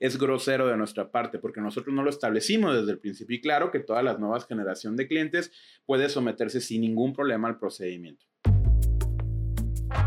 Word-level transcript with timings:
es 0.00 0.18
grosero 0.18 0.66
de 0.68 0.76
nuestra 0.76 1.10
parte 1.10 1.38
porque 1.38 1.60
nosotros 1.60 1.94
no 1.94 2.02
lo 2.02 2.10
establecimos 2.10 2.74
desde 2.74 2.92
el 2.92 2.98
principio 2.98 3.36
y 3.36 3.40
claro 3.40 3.70
que 3.70 3.80
todas 3.80 4.04
las 4.04 4.18
nuevas 4.18 4.46
generación 4.46 4.96
de 4.96 5.08
clientes 5.08 5.52
puede 5.86 6.08
someterse 6.08 6.60
sin 6.60 6.82
ningún 6.82 7.12
problema 7.12 7.48
al 7.48 7.58
procedimiento. 7.58 8.26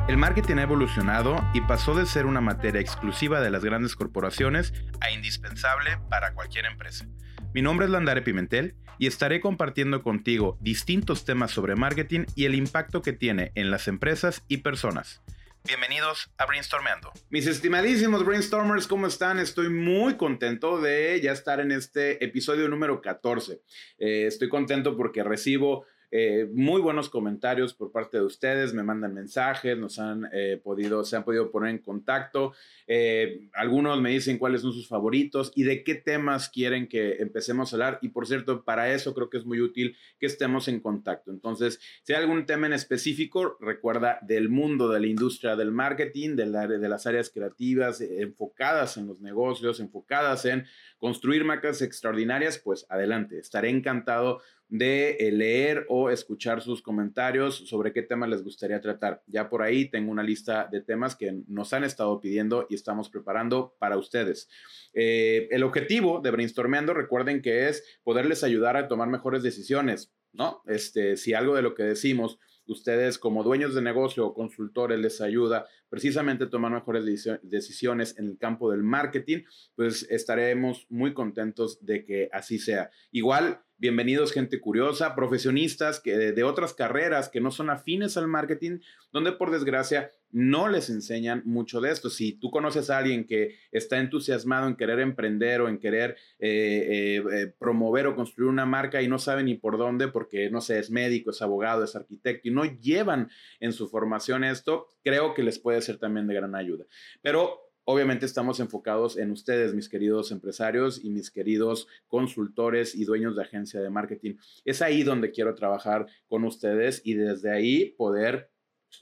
El 0.07 0.17
marketing 0.17 0.57
ha 0.57 0.63
evolucionado 0.63 1.35
y 1.53 1.61
pasó 1.61 1.95
de 1.95 2.05
ser 2.05 2.25
una 2.25 2.41
materia 2.41 2.81
exclusiva 2.81 3.41
de 3.41 3.49
las 3.49 3.63
grandes 3.63 3.95
corporaciones 3.95 4.73
a 4.99 5.11
indispensable 5.11 5.97
para 6.09 6.33
cualquier 6.33 6.65
empresa. 6.65 7.07
Mi 7.53 7.61
nombre 7.61 7.85
es 7.85 7.91
Landare 7.91 8.21
Pimentel 8.21 8.75
y 8.97 9.07
estaré 9.07 9.41
compartiendo 9.41 10.03
contigo 10.03 10.57
distintos 10.61 11.25
temas 11.25 11.51
sobre 11.51 11.75
marketing 11.75 12.25
y 12.35 12.45
el 12.45 12.55
impacto 12.55 13.01
que 13.01 13.13
tiene 13.13 13.51
en 13.55 13.71
las 13.71 13.87
empresas 13.87 14.43
y 14.47 14.57
personas. 14.57 15.21
Bienvenidos 15.63 16.31
a 16.37 16.45
Brainstormando. 16.47 17.11
Mis 17.29 17.45
estimadísimos 17.45 18.25
Brainstormers, 18.25 18.87
¿cómo 18.87 19.05
están? 19.05 19.37
Estoy 19.37 19.69
muy 19.69 20.17
contento 20.17 20.81
de 20.81 21.21
ya 21.21 21.31
estar 21.31 21.59
en 21.59 21.71
este 21.71 22.23
episodio 22.25 22.67
número 22.67 22.99
14. 22.99 23.61
Eh, 23.99 24.25
estoy 24.25 24.49
contento 24.49 24.97
porque 24.97 25.23
recibo 25.23 25.85
eh, 26.13 26.49
muy 26.53 26.81
buenos 26.81 27.09
comentarios 27.09 27.73
por 27.73 27.91
parte 27.91 28.17
de 28.17 28.23
ustedes, 28.23 28.73
me 28.73 28.83
mandan 28.83 29.13
mensajes, 29.13 29.77
nos 29.77 29.97
han 29.97 30.27
eh, 30.33 30.59
podido, 30.61 31.05
se 31.05 31.15
han 31.15 31.23
podido 31.23 31.49
poner 31.51 31.69
en 31.69 31.77
contacto. 31.77 32.53
Eh, 32.85 33.47
algunos 33.53 34.01
me 34.01 34.09
dicen 34.09 34.37
cuáles 34.37 34.61
son 34.61 34.73
sus 34.73 34.89
favoritos 34.89 35.53
y 35.55 35.63
de 35.63 35.85
qué 35.85 35.95
temas 35.95 36.49
quieren 36.49 36.89
que 36.89 37.13
empecemos 37.19 37.71
a 37.71 37.75
hablar. 37.77 37.99
Y 38.01 38.09
por 38.09 38.27
cierto, 38.27 38.65
para 38.65 38.93
eso 38.93 39.13
creo 39.13 39.29
que 39.29 39.37
es 39.37 39.45
muy 39.45 39.61
útil 39.61 39.95
que 40.19 40.25
estemos 40.25 40.67
en 40.67 40.81
contacto. 40.81 41.31
Entonces, 41.31 41.79
si 42.03 42.11
hay 42.11 42.21
algún 42.21 42.45
tema 42.45 42.67
en 42.67 42.73
específico, 42.73 43.57
recuerda 43.61 44.19
del 44.21 44.49
mundo 44.49 44.89
de 44.89 44.99
la 44.99 45.07
industria 45.07 45.55
del 45.55 45.71
marketing, 45.71 46.35
de, 46.35 46.45
de 46.77 46.89
las 46.89 47.07
áreas 47.07 47.29
creativas, 47.29 48.01
enfocadas 48.01 48.97
en 48.97 49.07
los 49.07 49.21
negocios, 49.21 49.79
enfocadas 49.79 50.43
en 50.43 50.65
construir 50.97 51.45
marcas 51.45 51.81
extraordinarias, 51.81 52.59
pues 52.59 52.85
adelante. 52.89 53.39
Estaré 53.39 53.69
encantado 53.69 54.41
de 54.71 55.17
eh, 55.19 55.31
leer 55.33 55.85
o 55.89 56.09
escuchar 56.09 56.61
sus 56.61 56.81
comentarios 56.81 57.55
sobre 57.67 57.91
qué 57.91 58.01
temas 58.01 58.29
les 58.29 58.41
gustaría 58.41 58.79
tratar. 58.79 59.21
Ya 59.27 59.49
por 59.49 59.61
ahí 59.61 59.89
tengo 59.89 60.09
una 60.11 60.23
lista 60.23 60.69
de 60.71 60.79
temas 60.81 61.17
que 61.17 61.43
nos 61.47 61.73
han 61.73 61.83
estado 61.83 62.21
pidiendo 62.21 62.67
y 62.69 62.75
estamos 62.75 63.09
preparando 63.09 63.75
para 63.79 63.97
ustedes. 63.97 64.49
Eh, 64.93 65.49
el 65.51 65.63
objetivo 65.63 66.21
de 66.21 66.31
Brainstormeando, 66.31 66.93
recuerden 66.93 67.41
que 67.41 67.67
es 67.67 67.83
poderles 68.03 68.45
ayudar 68.45 68.77
a 68.77 68.87
tomar 68.87 69.09
mejores 69.09 69.43
decisiones, 69.43 70.13
¿no? 70.31 70.63
Este, 70.65 71.17
si 71.17 71.33
algo 71.33 71.53
de 71.53 71.63
lo 71.63 71.75
que 71.75 71.83
decimos 71.83 72.39
ustedes 72.65 73.19
como 73.19 73.43
dueños 73.43 73.75
de 73.75 73.81
negocio 73.81 74.25
o 74.25 74.33
consultores 74.33 74.99
les 74.99 75.19
ayuda 75.19 75.67
precisamente 75.89 76.45
a 76.45 76.49
tomar 76.49 76.71
mejores 76.71 77.03
decisiones 77.43 78.17
en 78.17 78.27
el 78.27 78.37
campo 78.37 78.71
del 78.71 78.83
marketing, 78.83 79.43
pues 79.75 80.07
estaremos 80.09 80.87
muy 80.89 81.13
contentos 81.13 81.85
de 81.85 82.05
que 82.05 82.29
así 82.31 82.59
sea. 82.59 82.89
Igual, 83.11 83.61
bienvenidos 83.81 84.31
gente 84.31 84.61
curiosa, 84.61 85.15
profesionistas 85.15 85.99
que 85.99 86.15
de 86.15 86.43
otras 86.43 86.75
carreras 86.75 87.29
que 87.29 87.41
no 87.41 87.49
son 87.49 87.71
afines 87.71 88.15
al 88.15 88.27
marketing, 88.27 88.77
donde 89.11 89.31
por 89.31 89.49
desgracia 89.49 90.11
no 90.29 90.69
les 90.69 90.91
enseñan 90.91 91.41
mucho 91.45 91.81
de 91.81 91.89
esto. 91.89 92.11
Si 92.11 92.33
tú 92.33 92.51
conoces 92.51 92.91
a 92.91 92.99
alguien 92.99 93.25
que 93.25 93.55
está 93.71 93.97
entusiasmado 93.97 94.67
en 94.67 94.75
querer 94.75 94.99
emprender 94.99 95.61
o 95.61 95.67
en 95.67 95.79
querer 95.79 96.15
eh, 96.37 97.17
eh, 97.17 97.23
eh, 97.33 97.53
promover 97.57 98.05
o 98.05 98.15
construir 98.15 98.51
una 98.51 98.67
marca 98.67 99.01
y 99.01 99.07
no 99.07 99.17
sabe 99.17 99.43
ni 99.43 99.55
por 99.55 99.79
dónde, 99.79 100.07
porque 100.09 100.51
no 100.51 100.61
sé, 100.61 100.77
es 100.77 100.91
médico, 100.91 101.31
es 101.31 101.41
abogado, 101.41 101.83
es 101.83 101.95
arquitecto 101.95 102.49
y 102.49 102.51
no 102.51 102.65
llevan 102.65 103.31
en 103.59 103.73
su 103.73 103.89
formación 103.89 104.43
esto, 104.43 104.89
creo 105.03 105.33
que 105.33 105.41
les 105.41 105.57
puede 105.57 105.81
ser 105.81 105.97
también 105.97 106.27
de 106.27 106.35
gran 106.35 106.53
ayuda. 106.53 106.85
Pero 107.23 107.70
Obviamente 107.83 108.25
estamos 108.25 108.59
enfocados 108.59 109.17
en 109.17 109.31
ustedes, 109.31 109.73
mis 109.73 109.89
queridos 109.89 110.31
empresarios 110.31 111.03
y 111.03 111.09
mis 111.09 111.31
queridos 111.31 111.87
consultores 112.07 112.93
y 112.93 113.05
dueños 113.05 113.35
de 113.35 113.41
agencia 113.41 113.81
de 113.81 113.89
marketing. 113.89 114.35
Es 114.65 114.81
ahí 114.81 115.03
donde 115.03 115.31
quiero 115.31 115.55
trabajar 115.55 116.05
con 116.27 116.43
ustedes 116.43 117.01
y 117.03 117.15
desde 117.15 117.51
ahí 117.51 117.95
poder 117.97 118.51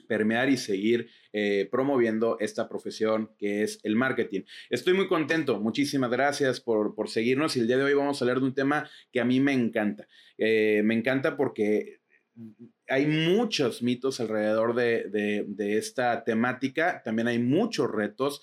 permear 0.06 0.48
y 0.48 0.56
seguir 0.56 1.10
eh, 1.32 1.68
promoviendo 1.70 2.38
esta 2.40 2.68
profesión 2.68 3.30
que 3.38 3.62
es 3.62 3.80
el 3.82 3.96
marketing. 3.96 4.42
Estoy 4.70 4.94
muy 4.94 5.08
contento, 5.08 5.60
muchísimas 5.60 6.10
gracias 6.10 6.60
por, 6.60 6.94
seguirnos 7.08 7.56
y 7.56 7.60
el 7.60 7.66
día 7.66 7.76
de 7.76 7.84
hoy 7.84 7.94
vamos 7.94 8.20
a 8.20 8.24
hablar 8.24 8.40
de 8.40 8.46
un 8.46 8.54
tema 8.54 8.88
que 9.12 9.20
a 9.20 9.24
mí 9.24 9.40
me 9.40 9.52
encanta. 9.52 10.06
Eh, 10.38 10.82
me 10.84 10.94
encanta 10.94 11.36
porque 11.36 12.00
hay 12.88 13.06
muchos 13.06 13.82
mitos 13.82 14.20
alrededor 14.20 14.74
de, 14.74 15.44
de, 15.46 15.76
esta 15.76 16.24
temática, 16.24 17.02
también 17.04 17.28
hay 17.28 17.38
muchos 17.38 17.90
retos 17.90 18.40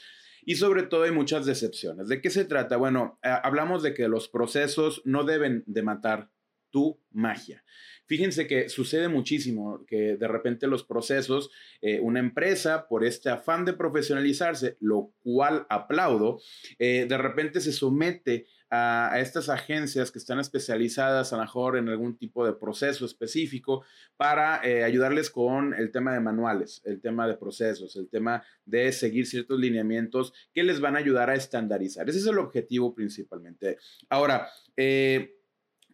y 0.48 0.56
sobre 0.56 0.84
todo 0.84 1.04
hay 1.04 1.12
muchas 1.12 1.46
decepciones. 1.46 2.08
¿De 2.08 2.22
qué 2.22 2.30
se 2.30 2.46
trata? 2.46 2.78
Bueno, 2.78 3.20
eh, 3.22 3.28
hablamos 3.44 3.84
de 3.84 3.94
que 3.94 4.08
los 4.08 4.30
procesos 4.30 5.02
no 5.04 5.26
deben 5.26 5.66
de 5.68 5.84
matar 5.84 6.32
tu 6.70 7.02
magia. 7.12 7.66
Fíjense 8.06 8.48
que 8.48 8.70
sucede 8.70 9.10
muchísimo 9.10 9.86
que 9.86 10.16
de 10.16 10.28
repente 10.30 10.68
los 10.68 10.86
procesos, 10.86 11.50
eh, 11.82 12.00
una 12.00 12.22
empresa, 12.22 12.88
por 12.88 13.04
este 13.04 13.30
afán 13.30 13.66
de 13.66 13.74
profesionalizarse, 13.74 14.78
lo 14.80 15.12
cual 15.20 15.68
aplaudo, 15.70 16.40
eh, 16.80 17.08
de 17.10 17.18
repente 17.18 17.60
se 17.60 17.74
somete 17.74 18.48
a, 18.70 19.20
estas 19.20 19.50
agencias 19.50 20.12
que 20.12 20.20
están 20.20 20.40
especializadas 20.40 21.32
a 21.34 21.38
lo 21.38 21.44
mejor 21.44 21.78
en 21.78 21.90
algún 21.90 22.18
tipo 22.18 22.46
de 22.46 22.54
proceso 22.54 23.06
específico 23.06 23.84
para 24.16 24.62
eh, 24.64 24.84
ayudarles 24.84 25.30
con 25.30 25.74
el 25.74 25.92
tema 25.92 26.14
de 26.14 26.20
manuales, 26.20 26.82
el 26.86 27.02
tema 27.02 27.28
de 27.28 27.36
procesos, 27.36 27.96
el 27.96 28.10
tema 28.10 28.44
de 28.66 28.92
seguir 28.92 29.26
ciertos 29.26 29.60
lineamientos 29.60 30.34
que 30.54 30.64
les 30.64 30.80
van 30.80 30.96
a 30.96 31.00
ayudar 31.00 31.30
a 31.30 31.36
estandarizar. 31.36 32.10
Ese 32.10 32.20
es 32.20 32.28
el 32.28 32.40
objetivo 32.40 32.94
principalmente. 32.94 33.78
Ahora, 34.10 34.48
eh, 34.76 35.34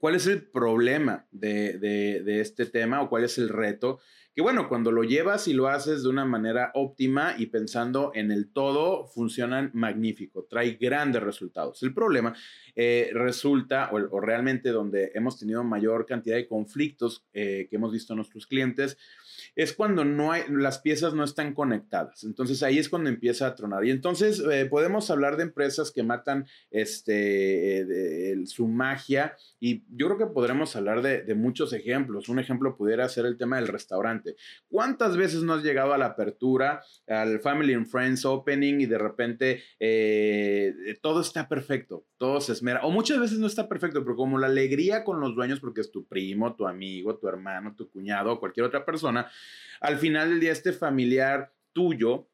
¿Cuál 0.04 0.16
es 0.16 0.28
el 0.28 0.44
problema 0.44 1.26
de, 1.32 2.22
este 2.42 2.66
tema 2.66 3.02
o 3.02 3.08
cuál 3.08 3.24
es 3.24 3.38
el 3.38 3.48
reto? 3.48 4.02
Que 4.36 4.42
bueno, 4.42 4.68
cuando 4.68 4.92
lo 4.92 5.04
llevas 5.04 5.48
y 5.48 5.54
lo 5.54 5.68
haces 5.68 6.02
de 6.02 6.10
una 6.10 6.26
manera 6.26 6.72
óptima 6.74 7.36
y 7.38 7.48
pensando 7.48 8.12
en 8.16 8.32
el 8.32 8.52
todo, 8.52 9.06
funcionan 9.06 9.70
magnífico, 9.74 10.48
trae 10.50 10.72
grandes 10.72 11.22
resultados. 11.22 11.84
El 11.84 11.94
problema 11.94 12.36
eh, 12.76 13.12
resulta, 13.14 13.92
o, 13.92 14.20
realmente 14.20 14.70
donde 14.70 15.12
hemos 15.14 15.38
tenido 15.38 15.64
mayor 15.64 16.08
cantidad 16.08 16.36
de 16.36 16.48
conflictos 16.48 17.24
eh, 17.34 17.68
que 17.70 17.76
hemos 17.76 17.92
visto 17.92 18.14
en 18.14 18.18
nuestros 18.18 18.48
clientes, 18.48 18.98
es 19.56 19.74
cuando 19.74 20.04
no 20.04 20.32
hay, 20.32 20.44
las 20.50 20.80
piezas 20.80 21.14
no 21.14 21.24
están 21.24 21.54
conectadas. 21.54 22.24
Entonces 22.24 22.64
ahí 22.64 22.80
es 22.80 22.90
cuando 22.90 23.10
empieza 23.10 23.46
a 23.46 23.56
tronar. 23.56 23.86
Y 23.86 23.92
entonces 23.92 24.42
eh, 24.52 24.66
podemos 24.66 25.12
hablar 25.12 25.38
de 25.38 25.44
empresas 25.44 25.92
que 25.92 26.02
matan 26.02 26.48
este, 26.72 28.36
su 28.48 28.68
magia 28.68 29.36
y 29.66 29.86
yo 29.96 30.08
creo 30.08 30.18
que 30.18 30.34
podremos 30.34 30.76
hablar 30.76 31.02
de, 31.02 31.36
muchos 31.36 31.72
ejemplos. 31.72 32.28
Un 32.28 32.38
ejemplo 32.38 32.76
pudiera 32.76 33.08
ser 33.08 33.26
el 33.26 33.38
tema 33.38 33.56
del 33.56 33.70
restaurante. 33.70 34.36
¿Cuántas 34.68 35.16
veces 35.16 35.44
no 35.44 35.54
has 35.54 35.64
llegado 35.64 35.94
a 35.94 35.98
la 35.98 36.08
apertura, 36.08 36.82
al 37.08 37.40
Family 37.40 37.74
and 37.74 37.86
Friends 37.86 38.26
Opening 38.26 38.82
y 38.82 38.88
de 38.88 38.98
repente 38.98 39.64
eh, 39.80 40.98
todo 41.02 41.22
está 41.22 41.48
perfecto, 41.48 42.06
todo 42.18 42.42
se 42.42 42.52
esmera? 42.52 42.82
O 42.84 42.92
muchas 42.92 43.22
veces 43.22 43.40
no 43.40 43.48
está 43.48 43.70
perfecto, 43.70 44.04
pero 44.04 44.18
como 44.18 44.38
la 44.38 44.48
alegría 44.48 45.06
con 45.06 45.22
los 45.22 45.34
dueños, 45.34 45.62
porque 45.62 45.80
es 45.80 45.92
tu 45.92 46.06
primo, 46.08 46.58
tu 46.58 46.68
amigo, 46.68 47.16
tu 47.16 47.30
hermano, 47.30 47.74
tu 47.74 47.90
cuñado 47.90 48.34
o 48.34 48.40
cualquier 48.42 48.66
otra 48.66 48.84
persona, 48.84 49.32
al 49.80 49.98
final 49.98 50.32
del 50.32 50.42
día 50.42 50.52
este 50.52 50.74
familiar 50.74 51.54
tuyo, 51.72 52.28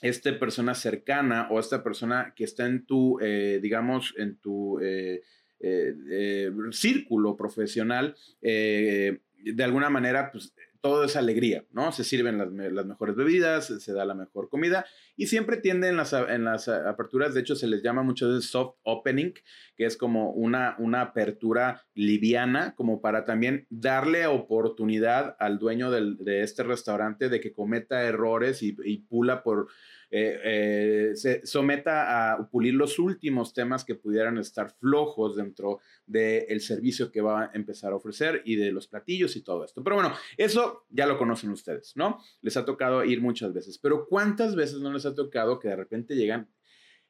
esta 0.00 0.38
persona 0.38 0.74
cercana 0.74 1.48
o 1.50 1.58
esta 1.58 1.82
persona 1.82 2.32
que 2.36 2.44
está 2.44 2.66
en 2.66 2.86
tu, 2.86 3.18
eh, 3.20 3.58
digamos, 3.60 4.14
en 4.16 4.36
tu 4.36 4.78
eh, 4.80 5.22
eh, 5.60 6.50
círculo 6.70 7.36
profesional, 7.36 8.14
de 8.40 9.64
alguna 9.64 9.90
manera, 9.90 10.30
pues 10.30 10.52
todo 10.80 11.04
es 11.04 11.16
alegría, 11.16 11.64
¿no? 11.72 11.92
Se 11.92 12.04
sirven 12.04 12.38
las, 12.38 12.86
mejores 12.86 13.16
bebidas, 13.16 13.66
se 13.66 13.92
da 13.92 14.04
la 14.04 14.14
mejor 14.14 14.48
comida 14.48 14.86
y 15.18 15.26
siempre 15.26 15.56
tienden 15.56 15.90
en 15.90 15.96
las, 15.96 16.12
en 16.12 16.44
las 16.44 16.68
aperturas, 16.68 17.34
de 17.34 17.40
hecho 17.40 17.56
se 17.56 17.66
les 17.66 17.82
llama 17.82 18.04
muchas 18.04 18.28
veces 18.28 18.50
soft 18.50 18.76
opening, 18.84 19.32
que 19.76 19.84
es 19.84 19.96
como 19.96 20.30
una, 20.30 20.76
una 20.78 21.00
apertura 21.02 21.84
liviana, 21.94 22.74
como 22.76 23.00
para 23.00 23.24
también 23.24 23.66
darle 23.68 24.28
oportunidad 24.28 25.36
al 25.40 25.58
dueño 25.58 25.90
de 25.90 26.42
este 26.42 26.62
restaurante 26.62 27.28
de 27.28 27.40
que 27.40 27.52
cometa 27.52 28.04
errores 28.04 28.62
y 28.62 28.98
pula 29.08 29.42
por 29.42 29.68
eh, 30.10 30.40
eh, 30.42 31.16
se 31.16 31.46
someta 31.46 32.32
a 32.32 32.48
pulir 32.48 32.72
los 32.72 32.98
últimos 32.98 33.52
temas 33.52 33.84
que 33.84 33.94
pudieran 33.94 34.38
estar 34.38 34.70
flojos 34.70 35.36
dentro 35.36 35.80
del 36.06 36.60
servicio 36.62 37.12
que 37.12 37.20
va 37.20 37.44
a 37.44 37.50
empezar 37.52 37.92
a 37.92 37.96
ofrecer 37.96 38.40
y 38.46 38.56
de 38.56 38.72
los 38.72 38.88
platillos 38.88 39.36
y 39.36 39.42
todo 39.42 39.64
esto. 39.64 39.84
Pero 39.84 39.96
bueno, 39.96 40.14
eso 40.38 40.86
ya 40.88 41.06
lo 41.06 41.18
conocen 41.18 41.50
ustedes, 41.50 41.92
¿no? 41.94 42.18
Les 42.40 42.56
ha 42.56 42.64
tocado 42.64 43.04
ir 43.04 43.20
muchas 43.20 43.52
veces, 43.52 43.78
pero 43.78 44.06
¿cuántas 44.06 44.56
veces 44.56 44.80
no 44.80 44.92
les 44.92 45.04
ha 45.04 45.07
tocado 45.14 45.58
que 45.58 45.68
de 45.68 45.76
repente 45.76 46.14
llegan 46.14 46.48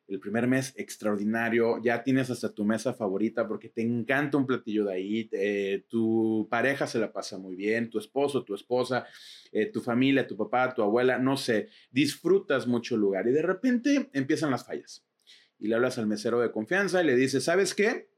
el 0.08 0.20
primer 0.20 0.46
mes 0.46 0.72
extraordinario, 0.76 1.82
ya 1.82 2.02
tienes 2.02 2.30
hasta 2.30 2.54
tu 2.54 2.64
mesa 2.64 2.94
favorita 2.94 3.46
porque 3.46 3.68
te 3.68 3.82
encanta 3.82 4.38
un 4.38 4.46
platillo 4.46 4.86
de 4.86 4.94
ahí, 4.94 5.30
tu 5.86 6.48
pareja 6.50 6.86
se 6.86 6.98
la 6.98 7.12
pasa 7.12 7.36
muy 7.36 7.54
bien, 7.56 7.90
tu 7.90 7.98
esposo, 7.98 8.42
tu 8.42 8.54
esposa, 8.54 9.06
eh, 9.52 9.66
tu 9.66 9.82
familia, 9.82 10.26
tu 10.26 10.36
papá, 10.36 10.74
tu 10.74 10.82
abuela, 10.82 11.18
no 11.18 11.36
sé, 11.36 11.68
disfrutas 11.90 12.66
mucho 12.66 12.96
lugar 12.96 13.28
y 13.28 13.32
de 13.32 13.42
repente 13.42 14.08
empiezan 14.14 14.50
las 14.50 14.66
fallas. 14.66 15.04
y 15.60 15.66
le 15.66 15.74
hablas 15.74 15.98
al 15.98 16.06
mesero 16.06 16.40
de 16.40 16.52
confianza 16.52 17.02
y 17.02 17.06
le 17.06 17.16
dices, 17.16 17.42
¿sabes 17.42 17.74
qué? 17.74 18.10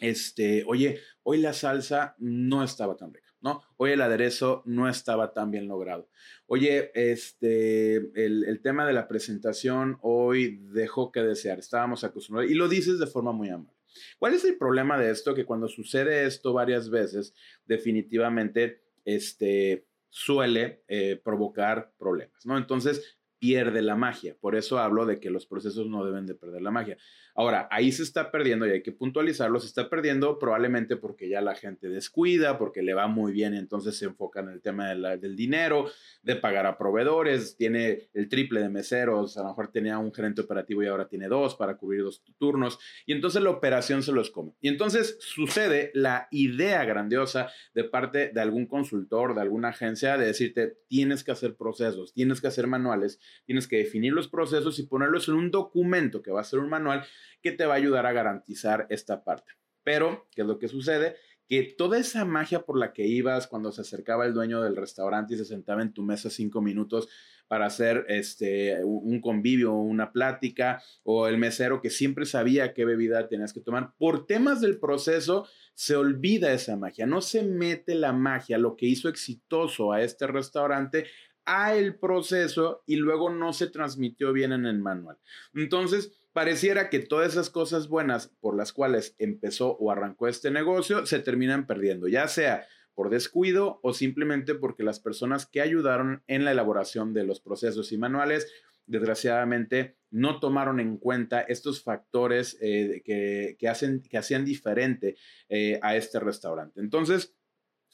Este, 0.00 0.64
oye, 0.66 1.00
hoy 1.22 1.38
la 1.38 1.54
salsa 1.54 2.14
no 2.18 2.62
estaba 2.62 2.94
tan 2.94 3.12
rica, 3.12 3.23
¿no? 3.44 3.62
Hoy 3.76 3.92
el 3.92 4.00
aderezo 4.00 4.62
no 4.64 4.88
estaba 4.88 5.34
tan 5.34 5.50
bien 5.50 5.68
logrado. 5.68 6.08
Oye, 6.46 6.90
este, 6.94 7.96
el, 7.96 8.60
tema 8.62 8.86
de 8.86 8.94
la 8.94 9.06
presentación 9.06 9.98
hoy 10.00 10.62
dejó 10.72 11.12
que 11.12 11.20
desear, 11.20 11.58
estábamos 11.58 12.04
acostumbrados, 12.04 12.50
y 12.50 12.54
lo 12.54 12.68
dices 12.68 12.98
de 12.98 13.06
forma 13.06 13.32
muy 13.32 13.50
amable. 13.50 13.76
¿Cuál 14.18 14.32
es 14.32 14.46
el 14.46 14.56
problema 14.56 14.98
de 14.98 15.10
esto? 15.10 15.34
Que 15.34 15.44
cuando 15.44 15.68
sucede 15.68 16.24
esto 16.24 16.54
varias 16.54 16.88
veces, 16.88 17.34
definitivamente 17.66 18.80
este, 19.04 19.86
suele 20.08 20.82
eh, 20.88 21.20
provocar 21.22 21.92
problemas, 21.98 22.46
¿no? 22.46 22.56
Entonces 22.56 23.18
pierde 23.44 23.82
la 23.82 23.94
magia. 23.94 24.34
Por 24.40 24.56
eso 24.56 24.78
hablo 24.78 25.04
de 25.04 25.20
que 25.20 25.28
los 25.28 25.44
procesos 25.44 25.86
no 25.86 26.02
deben 26.02 26.24
de 26.24 26.34
perder 26.34 26.62
la 26.62 26.70
magia. 26.70 26.96
Ahora, 27.34 27.68
ahí 27.70 27.92
se 27.92 28.02
está 28.02 28.30
perdiendo 28.30 28.66
y 28.66 28.70
hay 28.70 28.82
que 28.82 28.92
puntualizarlo, 28.92 29.60
se 29.60 29.66
está 29.66 29.90
perdiendo 29.90 30.38
probablemente 30.38 30.96
porque 30.96 31.28
ya 31.28 31.42
la 31.42 31.54
gente 31.54 31.90
descuida, 31.90 32.56
porque 32.56 32.80
le 32.80 32.94
va 32.94 33.06
muy 33.06 33.32
bien, 33.32 33.52
entonces 33.52 33.98
se 33.98 34.06
enfoca 34.06 34.40
en 34.40 34.48
el 34.48 34.62
tema 34.62 34.94
del 34.94 35.36
dinero, 35.36 35.90
de 36.22 36.36
pagar 36.36 36.64
a 36.64 36.78
proveedores, 36.78 37.56
tiene 37.56 38.08
el 38.14 38.30
triple 38.30 38.60
de 38.60 38.70
meseros, 38.70 39.36
a 39.36 39.42
lo 39.42 39.48
mejor 39.48 39.68
tenía 39.72 39.98
un 39.98 40.14
gerente 40.14 40.42
operativo 40.42 40.82
y 40.82 40.86
ahora 40.86 41.08
tiene 41.08 41.28
dos 41.28 41.54
para 41.56 41.76
cubrir 41.76 42.04
dos 42.04 42.22
turnos, 42.38 42.78
y 43.04 43.12
entonces 43.12 43.42
la 43.42 43.50
operación 43.50 44.02
se 44.02 44.12
los 44.12 44.30
come. 44.30 44.52
Y 44.60 44.68
entonces 44.68 45.18
sucede 45.20 45.90
la 45.92 46.28
idea 46.30 46.84
grandiosa 46.84 47.50
de 47.74 47.84
parte 47.84 48.30
de 48.32 48.40
algún 48.40 48.66
consultor, 48.66 49.34
de 49.34 49.42
alguna 49.42 49.70
agencia, 49.70 50.16
de 50.16 50.26
decirte, 50.26 50.78
tienes 50.88 51.24
que 51.24 51.32
hacer 51.32 51.56
procesos, 51.56 52.14
tienes 52.14 52.40
que 52.40 52.46
hacer 52.46 52.68
manuales, 52.68 53.18
tienes 53.46 53.68
que 53.68 53.78
definir 53.78 54.12
los 54.12 54.28
procesos 54.28 54.78
y 54.78 54.86
ponerlos 54.86 55.28
en 55.28 55.34
un 55.34 55.50
documento 55.50 56.22
que 56.22 56.30
va 56.30 56.40
a 56.40 56.44
ser 56.44 56.58
un 56.58 56.68
manual 56.68 57.04
que 57.42 57.52
te 57.52 57.66
va 57.66 57.74
a 57.74 57.76
ayudar 57.76 58.06
a 58.06 58.12
garantizar 58.12 58.86
esta 58.90 59.24
parte. 59.24 59.52
Pero, 59.82 60.28
¿qué 60.34 60.42
es 60.42 60.46
lo 60.46 60.58
que 60.58 60.68
sucede? 60.68 61.16
Que 61.46 61.62
toda 61.62 61.98
esa 61.98 62.24
magia 62.24 62.62
por 62.62 62.78
la 62.78 62.92
que 62.94 63.06
ibas 63.06 63.46
cuando 63.46 63.70
se 63.70 63.82
acercaba 63.82 64.24
el 64.24 64.32
dueño 64.32 64.62
del 64.62 64.76
restaurante 64.76 65.34
y 65.34 65.36
se 65.36 65.44
sentaba 65.44 65.82
en 65.82 65.92
tu 65.92 66.02
mesa 66.02 66.30
cinco 66.30 66.62
minutos 66.62 67.08
para 67.48 67.66
hacer 67.66 68.06
este, 68.08 68.82
un 68.84 69.20
convivio 69.20 69.74
o 69.74 69.82
una 69.82 70.12
plática, 70.12 70.82
o 71.02 71.28
el 71.28 71.36
mesero 71.36 71.82
que 71.82 71.90
siempre 71.90 72.24
sabía 72.24 72.72
qué 72.72 72.86
bebida 72.86 73.28
tenías 73.28 73.52
que 73.52 73.60
tomar, 73.60 73.92
por 73.98 74.26
temas 74.26 74.62
del 74.62 74.78
proceso 74.78 75.46
se 75.74 75.96
olvida 75.96 76.52
esa 76.52 76.76
magia, 76.76 77.06
no 77.06 77.20
se 77.20 77.42
mete 77.42 77.94
la 77.94 78.12
magia, 78.12 78.58
lo 78.58 78.76
que 78.76 78.86
hizo 78.86 79.08
exitoso 79.08 79.92
a 79.92 80.02
este 80.02 80.26
restaurante 80.26 81.06
a 81.46 81.74
el 81.74 81.96
proceso 81.96 82.82
y 82.86 82.96
luego 82.96 83.30
no 83.30 83.52
se 83.52 83.68
transmitió 83.68 84.32
bien 84.32 84.52
en 84.52 84.66
el 84.66 84.78
manual. 84.78 85.18
Entonces, 85.54 86.12
pareciera 86.32 86.90
que 86.90 87.00
todas 87.00 87.32
esas 87.32 87.50
cosas 87.50 87.88
buenas 87.88 88.28
por 88.40 88.56
las 88.56 88.72
cuales 88.72 89.14
empezó 89.18 89.76
o 89.76 89.90
arrancó 89.90 90.28
este 90.28 90.50
negocio 90.50 91.06
se 91.06 91.20
terminan 91.20 91.66
perdiendo, 91.66 92.08
ya 92.08 92.28
sea 92.28 92.66
por 92.94 93.10
descuido 93.10 93.80
o 93.82 93.92
simplemente 93.92 94.54
porque 94.54 94.84
las 94.84 95.00
personas 95.00 95.46
que 95.46 95.60
ayudaron 95.60 96.22
en 96.26 96.44
la 96.44 96.52
elaboración 96.52 97.12
de 97.12 97.24
los 97.24 97.40
procesos 97.40 97.92
y 97.92 97.98
manuales, 97.98 98.52
desgraciadamente, 98.86 99.96
no 100.10 100.38
tomaron 100.38 100.78
en 100.78 100.96
cuenta 100.98 101.40
estos 101.40 101.82
factores 101.82 102.56
eh, 102.60 103.02
que, 103.04 103.68
hacen, 103.68 104.02
que 104.02 104.18
hacían 104.18 104.44
diferente 104.44 105.16
eh, 105.48 105.80
a 105.82 105.96
este 105.96 106.20
restaurante. 106.20 106.80
Entonces, 106.80 107.34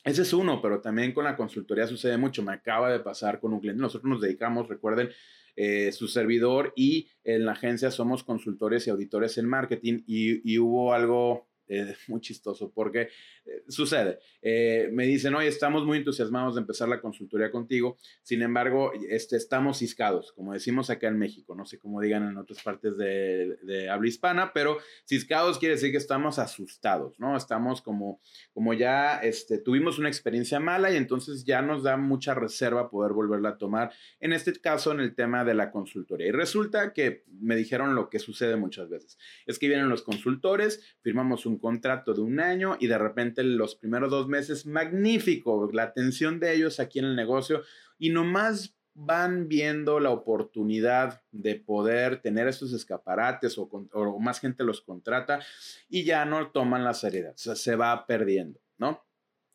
ese 0.04 0.22
es 0.22 0.32
uno, 0.32 0.62
pero 0.62 0.80
también 0.80 1.12
con 1.12 1.24
la 1.24 1.36
consultoría 1.36 1.86
sucede 1.86 2.16
mucho. 2.16 2.42
Me 2.42 2.52
acaba 2.52 2.90
de 2.90 3.00
pasar 3.00 3.40
con 3.40 3.52
un 3.52 3.60
cliente. 3.60 3.80
Nosotros 3.80 4.10
nos 4.10 4.20
dedicamos, 4.20 4.68
recuerden, 4.68 5.10
eh, 5.56 5.92
su 5.92 6.08
servidor 6.08 6.72
y 6.74 7.08
en 7.24 7.44
la 7.44 7.52
agencia 7.52 7.90
somos 7.90 8.24
consultores 8.24 8.86
y 8.86 8.90
auditores 8.90 9.36
en 9.36 9.46
marketing 9.46 10.02
y, 10.06 10.50
y 10.50 10.58
hubo 10.58 10.94
algo 10.94 11.49
eh, 11.70 11.94
muy 12.08 12.20
chistoso 12.20 12.70
porque 12.74 13.02
eh, 13.46 13.62
sucede. 13.68 14.18
Eh, 14.42 14.90
me 14.92 15.06
dicen, 15.06 15.34
oye, 15.34 15.48
estamos 15.48 15.86
muy 15.86 15.98
entusiasmados 15.98 16.56
de 16.56 16.62
empezar 16.62 16.88
la 16.88 17.00
consultoría 17.00 17.50
contigo. 17.50 17.96
Sin 18.22 18.42
embargo, 18.42 18.92
este, 19.08 19.36
estamos 19.36 19.78
ciscados, 19.78 20.32
como 20.32 20.52
decimos 20.52 20.90
acá 20.90 21.06
en 21.06 21.18
México. 21.18 21.54
No 21.54 21.64
sé 21.64 21.78
cómo 21.78 22.00
digan 22.00 22.28
en 22.28 22.36
otras 22.36 22.62
partes 22.62 22.96
de, 22.96 23.56
de, 23.62 23.88
habla 23.88 24.08
hispana, 24.08 24.52
pero 24.52 24.78
ciscados 25.04 25.58
quiere 25.58 25.76
decir 25.76 25.92
que 25.92 25.98
estamos 25.98 26.38
asustados, 26.40 27.18
¿no? 27.20 27.36
Estamos 27.36 27.80
como, 27.82 28.20
como 28.52 28.74
ya 28.74 29.18
este, 29.18 29.58
tuvimos 29.58 29.98
una 29.98 30.08
experiencia 30.08 30.58
mala 30.58 30.90
y 30.90 30.96
entonces 30.96 31.44
ya 31.44 31.62
nos 31.62 31.84
da 31.84 31.96
mucha 31.96 32.34
reserva 32.34 32.90
poder 32.90 33.12
volverla 33.12 33.50
a 33.50 33.58
tomar. 33.58 33.92
En 34.18 34.32
este 34.32 34.52
caso, 34.60 34.90
en 34.90 34.98
el 34.98 35.14
tema 35.14 35.44
de 35.44 35.54
la 35.54 35.70
consultoría. 35.70 36.26
Y 36.26 36.32
resulta 36.32 36.92
que 36.92 37.24
me 37.40 37.54
dijeron 37.54 37.94
lo 37.94 38.10
que 38.10 38.18
sucede 38.18 38.56
muchas 38.56 38.90
veces. 38.90 39.18
Es 39.46 39.60
que 39.60 39.68
vienen 39.68 39.88
los 39.88 40.02
consultores, 40.02 40.96
firmamos 41.02 41.46
un 41.46 41.59
contrato 41.60 42.14
de 42.14 42.22
un 42.22 42.40
año 42.40 42.76
y 42.80 42.86
de 42.86 42.98
repente 42.98 43.42
los 43.44 43.74
primeros 43.76 44.10
dos 44.10 44.28
meses, 44.28 44.66
magnífico, 44.66 45.68
la 45.72 45.84
atención 45.84 46.40
de 46.40 46.54
ellos 46.54 46.80
aquí 46.80 46.98
en 46.98 47.04
el 47.04 47.16
negocio 47.16 47.62
y 47.98 48.10
nomás 48.10 48.74
van 48.94 49.48
viendo 49.48 50.00
la 50.00 50.10
oportunidad 50.10 51.22
de 51.30 51.54
poder 51.54 52.20
tener 52.20 52.48
esos 52.48 52.72
escaparates 52.72 53.56
o, 53.58 53.68
o 53.92 54.18
más 54.18 54.40
gente 54.40 54.64
los 54.64 54.80
contrata 54.80 55.40
y 55.88 56.04
ya 56.04 56.24
no 56.24 56.50
toman 56.50 56.84
la 56.84 56.94
seriedad, 56.94 57.34
o 57.34 57.38
sea, 57.38 57.54
se 57.54 57.76
va 57.76 58.06
perdiendo, 58.06 58.60
¿no? 58.78 59.04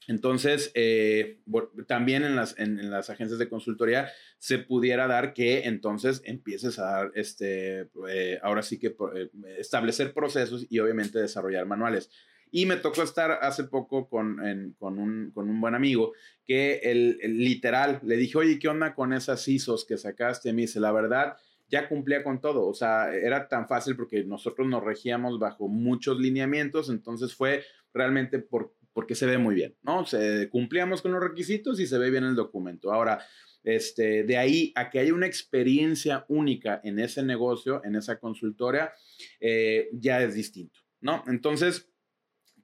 Entonces, 0.07 0.71
eh, 0.75 1.39
también 1.87 2.23
en 2.23 2.35
las, 2.35 2.57
en, 2.59 2.89
las, 2.89 3.09
agencias 3.09 3.39
de 3.39 3.49
consultoría 3.49 4.09
se 4.37 4.59
pudiera 4.59 5.07
dar 5.07 5.33
que 5.33 5.63
entonces 5.63 6.21
empieces 6.25 6.77
a 6.79 6.85
dar, 6.85 7.11
este, 7.15 7.89
eh, 8.09 8.39
ahora 8.43 8.61
sí 8.61 8.77
que 8.77 8.95
eh, 9.15 9.29
establecer 9.57 10.13
procesos 10.13 10.65
y 10.69 10.79
obviamente 10.79 11.19
desarrollar 11.19 11.65
manuales. 11.65 12.09
Y 12.51 12.67
me 12.67 12.77
tocó 12.77 13.01
estar 13.01 13.31
hace 13.41 13.65
poco 13.65 14.07
con, 14.07 14.37
con, 14.77 14.99
un, 14.99 15.31
con 15.31 15.49
un, 15.49 15.59
buen 15.59 15.75
amigo 15.75 16.13
que 16.45 16.79
el, 16.83 17.17
literal 17.21 17.99
le 18.03 18.15
dije, 18.15 18.37
oye, 18.37 18.59
¿qué 18.59 18.67
onda 18.67 18.93
con 18.93 19.11
esas 19.11 19.45
ISOs 19.47 19.83
que 19.83 19.97
sacaste? 19.97 20.53
Me 20.53 20.61
dice, 20.61 20.79
la 20.79 20.91
verdad, 20.91 21.35
ya 21.67 21.89
cumplía 21.89 22.23
con 22.23 22.39
todo. 22.39 22.67
O 22.67 22.73
sea, 22.73 23.13
era 23.13 23.47
tan 23.47 23.67
fácil 23.67 23.95
porque 23.97 24.23
nosotros 24.23 24.67
nos 24.67 24.83
regíamos 24.83 25.39
bajo 25.39 25.67
muchos 25.67 26.19
lineamientos, 26.19 26.89
entonces 26.89 27.33
fue 27.33 27.63
realmente 27.93 28.39
por, 28.39 28.73
porque 28.95 29.13
se 29.13 29.25
ve 29.25 29.38
muy 29.38 29.56
bien, 29.56 29.75
¿no? 29.83 30.06
Se, 30.06 30.47
cumplíamos 30.50 31.01
con 31.01 31.12
los 31.12 31.21
requisitos 31.21 31.81
y 31.81 31.86
se 31.86 31.97
ve 31.97 32.09
bien 32.09 32.24
el 32.24 32.33
documento. 32.33 32.94
Ahora, 32.94 33.19
este, 33.62 34.24
de 34.24 34.38
ahí 34.38 34.71
a 34.74 34.89
que 34.89 35.00
haya 35.00 35.13
una 35.13 35.27
experiencia 35.27 36.25
única 36.30 36.80
en 36.81 37.00
ese 37.00 37.21
negocio, 37.21 37.81
en 37.83 37.97
esa 37.97 38.19
consultora, 38.19 38.94
eh, 39.42 39.89
ya 39.92 40.21
es 40.21 40.33
distinto, 40.33 40.80
¿no? 41.01 41.25
Entonces, 41.27 41.92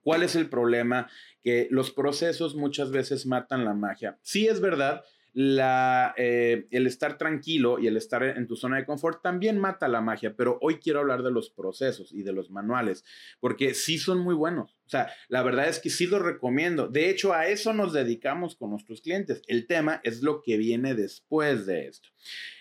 ¿cuál 0.00 0.22
es 0.22 0.34
el 0.34 0.48
problema? 0.48 1.10
Que 1.42 1.68
los 1.70 1.90
procesos 1.90 2.56
muchas 2.56 2.90
veces 2.90 3.26
matan 3.26 3.66
la 3.66 3.74
magia. 3.74 4.18
Sí 4.22 4.48
es 4.48 4.58
verdad 4.62 5.02
la, 5.32 6.14
eh, 6.18 6.66
el 6.70 6.86
estar 6.86 7.16
tranquilo 7.16 7.78
y 7.78 7.86
el 7.86 7.96
estar 7.96 8.22
en 8.22 8.46
tu 8.46 8.56
zona 8.56 8.76
de 8.76 8.84
confort 8.84 9.22
también 9.22 9.58
mata 9.58 9.88
la 9.88 10.00
magia, 10.00 10.34
pero 10.36 10.58
hoy 10.60 10.76
quiero 10.76 11.00
hablar 11.00 11.22
de 11.22 11.30
los 11.30 11.50
procesos 11.50 12.12
y 12.12 12.22
de 12.22 12.32
los 12.32 12.50
manuales, 12.50 13.04
porque 13.40 13.74
sí 13.74 13.98
son 13.98 14.18
muy 14.18 14.34
buenos. 14.34 14.72
O 14.86 14.88
sea, 14.88 15.10
la 15.28 15.42
verdad 15.42 15.68
es 15.68 15.78
que 15.78 15.88
sí 15.88 16.06
los 16.06 16.20
recomiendo. 16.20 16.88
De 16.88 17.08
hecho, 17.08 17.32
a 17.32 17.46
eso 17.46 17.72
nos 17.72 17.92
dedicamos 17.92 18.56
con 18.56 18.70
nuestros 18.70 19.00
clientes. 19.00 19.42
El 19.46 19.66
tema 19.66 20.00
es 20.04 20.22
lo 20.22 20.42
que 20.42 20.58
viene 20.58 20.94
después 20.94 21.64
de 21.64 21.86
esto. 21.86 22.10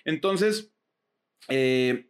Entonces, 0.06 0.72
eh, 1.50 2.08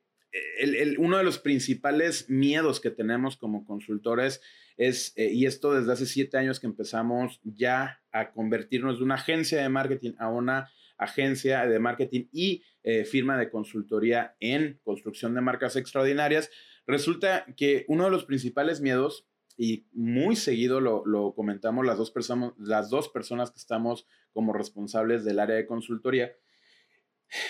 uno 0.97 1.17
de 1.17 1.23
los 1.23 1.39
principales 1.39 2.29
miedos 2.29 2.79
que 2.79 2.91
tenemos 2.91 3.35
como 3.35 3.65
consultores 3.65 4.41
eh, 4.81 5.31
y 5.31 5.45
esto 5.45 5.73
desde 5.73 5.93
hace 5.93 6.07
siete 6.07 6.38
años 6.38 6.59
que 6.59 6.65
empezamos 6.65 7.39
ya 7.43 8.01
a 8.11 8.31
convertirnos 8.31 8.97
de 8.97 9.03
una 9.03 9.15
agencia 9.15 9.61
de 9.61 9.69
marketing 9.69 10.13
a 10.17 10.29
una 10.29 10.71
agencia 10.97 11.67
de 11.67 11.77
marketing 11.77 12.25
y 12.31 12.63
eh, 12.83 13.05
firma 13.05 13.38
de 13.38 13.51
consultoría 13.51 14.35
en 14.39 14.79
construcción 14.83 15.35
de 15.35 15.41
marcas 15.41 15.75
extraordinarias, 15.75 16.50
resulta 16.88 17.45
que 17.55 17.85
uno 17.88 18.05
de 18.05 18.11
los 18.11 18.25
principales 18.25 18.81
miedos, 18.81 19.27
y 19.57 19.85
muy 19.91 20.35
seguido 20.35 20.79
lo, 20.79 21.05
lo 21.05 21.35
comentamos 21.35 21.85
las 21.85 21.97
dos, 21.97 22.09
personas, 22.09 22.53
las 22.57 22.89
dos 22.89 23.09
personas 23.09 23.51
que 23.51 23.59
estamos 23.59 24.07
como 24.33 24.53
responsables 24.53 25.23
del 25.23 25.39
área 25.39 25.55
de 25.55 25.67
consultoría, 25.67 26.33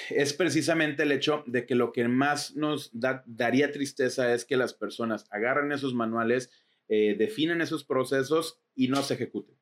es 0.09 0.33
precisamente 0.33 1.03
el 1.03 1.11
hecho 1.11 1.43
de 1.47 1.65
que 1.65 1.75
lo 1.75 1.93
que 1.93 2.07
más 2.07 2.55
nos 2.55 2.91
daría 2.93 3.71
tristeza 3.71 4.33
es 4.33 4.45
que 4.45 4.57
las 4.57 4.73
personas 4.73 5.25
agarren 5.31 5.71
esos 5.71 5.93
manuales 5.93 6.51
eh, 6.93 7.15
definen 7.17 7.62
esos 7.62 7.86
procesos 7.86 8.60
y 8.75 8.89
no 8.89 9.01
se 9.01 9.13
ejecuten. 9.13 9.57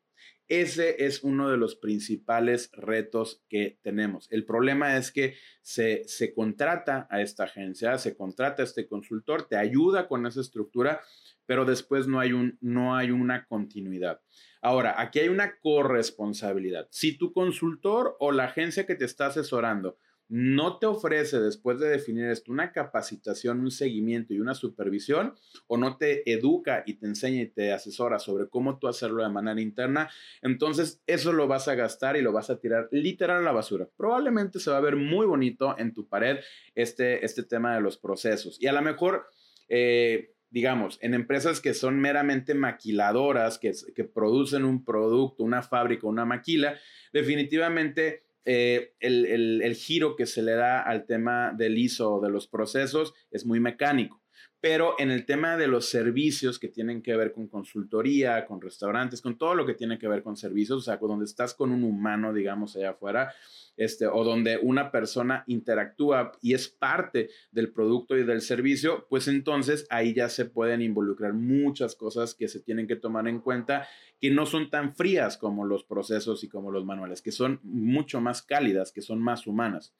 Ese 0.48 1.05
es 1.05 1.24
uno 1.24 1.51
de 1.51 1.57
los 1.57 1.75
principales 1.75 2.71
retos 2.74 3.43
que 3.48 3.77
tenemos. 3.83 4.27
El 4.31 4.45
problema 4.45 4.98
es 4.98 5.12
que 5.12 5.36
se, 5.62 6.05
se 6.07 6.33
contrata 6.33 7.07
a 7.12 7.21
esta 7.21 7.43
agencia, 7.43 8.00
se 8.00 8.17
contrata 8.17 8.63
a 8.63 8.65
este 8.65 8.88
consultor, 8.88 9.48
te 9.48 9.57
ayuda 9.57 10.07
con 10.07 10.25
esa 10.25 10.41
estructura, 10.41 11.01
pero 11.45 11.65
después 11.65 12.07
no 12.07 12.19
hay, 12.19 12.33
un, 12.33 12.57
no 12.62 12.95
hay 12.95 13.12
una 13.12 13.45
continuidad. 13.45 14.21
Ahora, 14.59 15.00
aquí 15.00 15.19
hay 15.19 15.29
una 15.29 15.59
corresponsabilidad. 15.59 16.88
Si 16.89 17.15
tu 17.15 17.31
consultor 17.31 18.17
o 18.19 18.31
la 18.31 18.45
agencia 18.45 18.88
que 18.88 18.95
te 18.95 19.05
está 19.05 19.27
asesorando 19.27 20.00
no 20.29 20.77
te 20.77 20.86
ofrece 20.86 21.39
después 21.39 21.79
de 21.79 21.89
definir 21.89 22.25
esto 22.25 22.51
una 22.51 22.71
capacitación, 22.71 23.59
un 23.59 23.71
seguimiento 23.71 24.33
y 24.33 24.39
una 24.39 24.53
supervisión, 24.53 25.33
o 25.67 25.75
no 25.75 25.98
te 25.98 26.31
educa 26.31 26.83
y 26.86 26.93
te 26.93 27.07
enseña 27.07 27.41
y 27.41 27.48
te 27.48 27.74
asesora 27.74 28.19
sobre 28.19 28.48
cómo 28.48 28.77
tú 28.77 28.88
hacerlo 28.88 29.24
de 29.24 29.29
manera 29.29 29.59
interna, 29.59 30.09
entonces 30.43 31.01
eso 31.07 31.33
lo 31.33 31.48
vas 31.48 31.67
a 31.67 31.75
gastar 31.75 32.15
y 32.15 32.21
lo 32.21 32.31
vas 32.31 32.51
a 32.51 32.59
tirar 32.59 32.88
literal 32.91 33.39
a 33.39 33.45
la 33.45 33.51
basura. 33.51 33.89
Probablemente 33.98 34.59
se 34.59 34.69
va 34.69 34.77
a 34.77 34.81
ver 34.81 34.95
muy 34.95 35.25
bonito 35.25 35.75
en 35.79 35.93
tu 35.93 36.07
pared 36.07 36.38
este, 36.75 37.25
este 37.25 37.41
tema 37.43 37.74
de 37.74 37.81
los 37.81 37.98
procesos. 37.98 38.62
Y 38.62 38.67
a 38.67 38.74
lo 38.74 38.81
mejor... 38.81 39.25
Eh, 39.67 40.33
digamos, 40.51 40.98
en 41.01 41.13
empresas 41.13 41.62
que 41.62 41.75
son 41.75 42.00
meramente 42.00 42.55
maquiladoras, 42.55 43.59
que, 43.59 43.71
que 43.93 44.03
producen 44.03 44.65
un 44.65 44.83
producto, 44.83 45.43
una 45.43 45.62
fábrica, 45.62 46.07
una 46.07 46.25
maquila, 46.25 46.75
definitivamente 47.13 48.24
eh, 48.51 48.95
el, 48.99 49.61
el, 49.61 49.75
giro 49.75 50.15
que 50.15 50.25
se 50.25 50.41
le 50.41 50.53
da 50.53 50.81
al 50.81 51.05
tema 51.05 51.53
del 51.55 51.77
ISO 51.77 52.19
de 52.19 52.31
los 52.31 52.47
procesos 52.47 53.13
es 53.29 53.45
muy 53.45 53.59
mecánico. 53.59 54.18
Pero 54.61 54.95
en 54.99 55.09
el 55.11 55.25
tema 55.25 55.55
de 55.55 55.67
los 55.67 55.87
servicios 55.87 56.59
que 56.59 56.67
tienen 56.67 57.01
que 57.01 57.15
ver 57.15 57.31
con 57.31 57.47
consultoría, 57.47 58.45
con 58.45 58.59
restaurantes, 58.59 59.21
con 59.21 59.37
todo 59.37 59.55
lo 59.55 59.65
que 59.65 59.73
tiene 59.73 59.97
que 59.97 60.07
ver 60.07 60.21
con 60.21 60.35
servicios, 60.35 60.79
o 60.79 60.81
sea, 60.81 60.97
donde 60.97 61.25
estás 61.25 61.53
con 61.53 61.71
un 61.71 61.83
humano, 61.83 62.33
digamos, 62.33 62.75
allá 62.75 62.91
afuera, 62.91 63.33
este, 63.77 64.07
o 64.07 64.25
donde 64.25 64.59
una 64.61 64.91
persona 64.91 65.45
interactúa 65.47 66.33
y 66.41 66.53
es 66.53 66.67
parte 66.67 67.29
del 67.51 67.71
producto 67.71 68.17
y 68.17 68.25
del 68.25 68.41
servicio, 68.41 69.07
pues 69.09 69.29
entonces 69.29 69.87
ahí 69.89 70.13
ya 70.13 70.27
se 70.27 70.43
pueden 70.45 70.81
involucrar 70.81 71.33
muchas 71.33 71.95
cosas 71.95 72.35
que 72.35 72.49
se 72.49 72.59
tienen 72.59 72.87
que 72.87 72.97
tomar 72.97 73.27
en 73.29 73.39
cuenta 73.39 73.87
que 74.19 74.29
no 74.31 74.45
son 74.45 74.69
tan 74.69 74.93
frías 74.95 75.37
como 75.37 75.65
los 75.65 75.85
procesos 75.85 76.43
y 76.43 76.49
como 76.49 76.71
los 76.71 76.83
manuales, 76.83 77.21
que 77.21 77.31
son 77.31 77.61
mucho 77.63 78.19
más 78.19 78.41
cálidas, 78.41 78.91
que 78.91 79.01
son 79.01 79.21
más 79.21 79.47
humanas. 79.47 79.93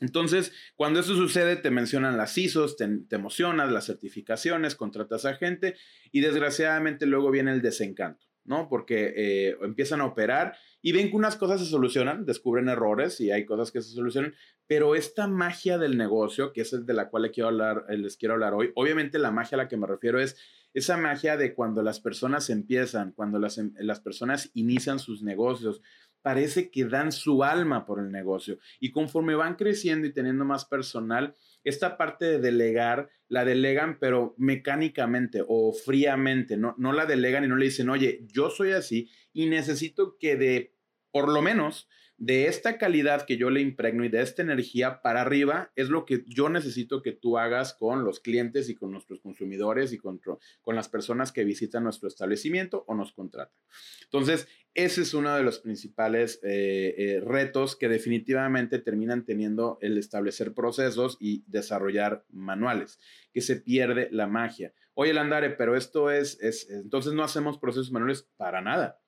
Entonces, 0.00 0.52
cuando 0.76 1.00
eso 1.00 1.14
sucede, 1.14 1.56
te 1.56 1.70
mencionan 1.70 2.16
las 2.16 2.36
ISOs, 2.38 2.76
te, 2.76 2.88
emocionas, 3.10 3.70
las 3.70 3.86
certificaciones, 3.86 4.76
contratas 4.76 5.24
a 5.24 5.34
gente 5.34 5.76
y 6.12 6.20
desgraciadamente 6.20 7.06
luego 7.06 7.30
viene 7.30 7.52
el 7.52 7.62
desencanto, 7.62 8.26
¿no? 8.44 8.68
Porque 8.68 9.12
eh, 9.16 9.56
empiezan 9.62 10.00
a 10.00 10.06
operar 10.06 10.56
y 10.80 10.92
ven 10.92 11.10
que 11.10 11.16
unas 11.16 11.36
cosas 11.36 11.60
se 11.60 11.66
solucionan, 11.66 12.24
descubren 12.24 12.68
errores 12.68 13.20
y 13.20 13.32
hay 13.32 13.44
cosas 13.44 13.72
que 13.72 13.82
se 13.82 13.90
solucionan, 13.90 14.34
pero 14.66 14.94
esta 14.94 15.26
magia 15.26 15.78
del 15.78 15.96
negocio, 15.96 16.52
que 16.52 16.60
es 16.60 16.72
el 16.72 16.86
de 16.86 16.94
la 16.94 17.08
cual 17.08 17.24
les 17.24 17.32
quiero 17.32 17.48
hablar, 17.48 17.86
eh, 17.88 17.98
les 17.98 18.16
quiero 18.16 18.34
hablar 18.34 18.54
hoy, 18.54 18.70
obviamente 18.76 19.18
la 19.18 19.32
magia 19.32 19.56
a 19.56 19.62
la 19.62 19.68
que 19.68 19.76
me 19.76 19.86
refiero 19.86 20.20
es 20.20 20.36
esa 20.74 20.96
magia 20.96 21.36
de 21.36 21.54
cuando 21.54 21.82
las 21.82 21.98
personas 21.98 22.50
empiezan, 22.50 23.12
cuando 23.12 23.38
las, 23.38 23.58
em, 23.58 23.72
las 23.78 24.00
personas 24.00 24.50
inician 24.54 24.98
sus 24.98 25.22
negocios, 25.22 25.80
parece 26.22 26.70
que 26.70 26.84
dan 26.84 27.12
su 27.12 27.44
alma 27.44 27.86
por 27.86 28.00
el 28.00 28.10
negocio. 28.10 28.58
Y 28.80 28.90
conforme 28.90 29.34
van 29.34 29.56
creciendo 29.56 30.06
y 30.06 30.12
teniendo 30.12 30.44
más 30.44 30.64
personal, 30.64 31.34
esta 31.64 31.96
parte 31.96 32.24
de 32.24 32.38
delegar 32.38 33.10
la 33.28 33.44
delegan, 33.44 33.98
pero 34.00 34.34
mecánicamente 34.38 35.42
o 35.46 35.72
fríamente, 35.72 36.56
no, 36.56 36.74
no 36.78 36.92
la 36.92 37.06
delegan 37.06 37.44
y 37.44 37.48
no 37.48 37.56
le 37.56 37.66
dicen, 37.66 37.90
oye, 37.90 38.26
yo 38.32 38.50
soy 38.50 38.72
así 38.72 39.10
y 39.32 39.46
necesito 39.46 40.16
que 40.18 40.36
de, 40.36 40.74
por 41.10 41.28
lo 41.32 41.42
menos, 41.42 41.88
de 42.18 42.48
esta 42.48 42.78
calidad 42.78 43.24
que 43.26 43.36
yo 43.36 43.48
le 43.48 43.60
impregno 43.60 44.04
y 44.04 44.08
de 44.08 44.22
esta 44.22 44.42
energía 44.42 45.02
para 45.02 45.20
arriba 45.20 45.70
es 45.76 45.88
lo 45.88 46.04
que 46.04 46.24
yo 46.26 46.48
necesito 46.48 47.00
que 47.00 47.12
tú 47.12 47.38
hagas 47.38 47.74
con 47.74 48.04
los 48.04 48.18
clientes 48.18 48.68
y 48.68 48.74
con 48.74 48.90
nuestros 48.90 49.20
consumidores 49.20 49.92
y 49.92 49.98
con, 49.98 50.20
con 50.60 50.74
las 50.74 50.88
personas 50.88 51.30
que 51.30 51.44
visitan 51.44 51.84
nuestro 51.84 52.08
establecimiento 52.08 52.84
o 52.88 52.96
nos 52.96 53.12
contratan. 53.12 53.56
Entonces, 54.02 54.48
ese 54.74 55.02
es 55.02 55.14
uno 55.14 55.34
de 55.36 55.44
los 55.44 55.60
principales 55.60 56.40
eh, 56.42 56.94
eh, 56.98 57.20
retos 57.24 57.76
que 57.76 57.88
definitivamente 57.88 58.80
terminan 58.80 59.24
teniendo 59.24 59.78
el 59.80 59.96
establecer 59.96 60.54
procesos 60.54 61.18
y 61.20 61.44
desarrollar 61.46 62.24
manuales, 62.30 62.98
que 63.32 63.42
se 63.42 63.56
pierde 63.56 64.08
la 64.10 64.26
magia. 64.26 64.74
Oye, 64.94 65.14
Landare, 65.14 65.50
pero 65.50 65.76
esto 65.76 66.10
es, 66.10 66.40
es, 66.40 66.68
entonces 66.68 67.12
no 67.12 67.22
hacemos 67.22 67.58
procesos 67.58 67.92
manuales 67.92 68.28
para 68.36 68.60
nada. 68.60 69.00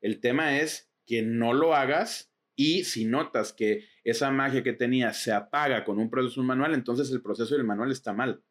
El 0.00 0.20
tema 0.20 0.58
es 0.58 0.90
que 1.04 1.20
no 1.20 1.52
lo 1.52 1.74
hagas 1.74 2.32
y 2.56 2.84
si 2.84 3.04
notas 3.04 3.52
que 3.52 3.84
esa 4.02 4.30
magia 4.30 4.62
que 4.62 4.72
tenías 4.72 5.18
se 5.18 5.32
apaga 5.32 5.84
con 5.84 5.98
un 5.98 6.10
proceso 6.10 6.42
manual, 6.42 6.74
entonces 6.74 7.10
el 7.12 7.22
proceso 7.22 7.54
del 7.54 7.64
manual 7.64 7.92
está 7.92 8.12
mal. 8.14 8.42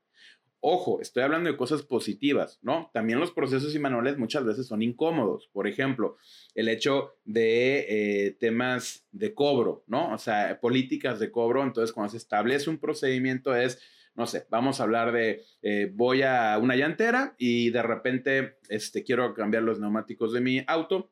Ojo, 0.67 0.99
estoy 0.99 1.21
hablando 1.21 1.51
de 1.51 1.57
cosas 1.57 1.83
positivas, 1.83 2.59
¿no? 2.63 2.89
También 2.91 3.19
los 3.19 3.31
procesos 3.31 3.75
y 3.75 3.79
manuales 3.79 4.17
muchas 4.17 4.45
veces 4.45 4.65
son 4.65 4.81
incómodos. 4.81 5.47
Por 5.53 5.67
ejemplo, 5.67 6.17
el 6.55 6.69
hecho 6.69 7.17
de 7.23 7.85
eh, 7.87 8.31
temas 8.39 9.05
de 9.11 9.35
cobro, 9.35 9.83
¿no? 9.85 10.11
O 10.11 10.17
sea, 10.17 10.59
políticas 10.59 11.19
de 11.19 11.29
cobro. 11.29 11.61
Entonces, 11.61 11.93
cuando 11.93 12.09
se 12.09 12.17
establece 12.17 12.71
un 12.71 12.79
procedimiento 12.79 13.55
es, 13.55 13.79
no 14.15 14.25
sé, 14.25 14.47
vamos 14.49 14.79
a 14.79 14.83
hablar 14.83 15.11
de, 15.11 15.43
eh, 15.61 15.91
voy 15.93 16.23
a 16.23 16.57
una 16.57 16.75
llantera 16.75 17.35
y 17.37 17.69
de 17.69 17.83
repente 17.83 18.57
este, 18.67 19.03
quiero 19.03 19.35
cambiar 19.35 19.61
los 19.61 19.79
neumáticos 19.79 20.33
de 20.33 20.41
mi 20.41 20.63
auto 20.65 21.11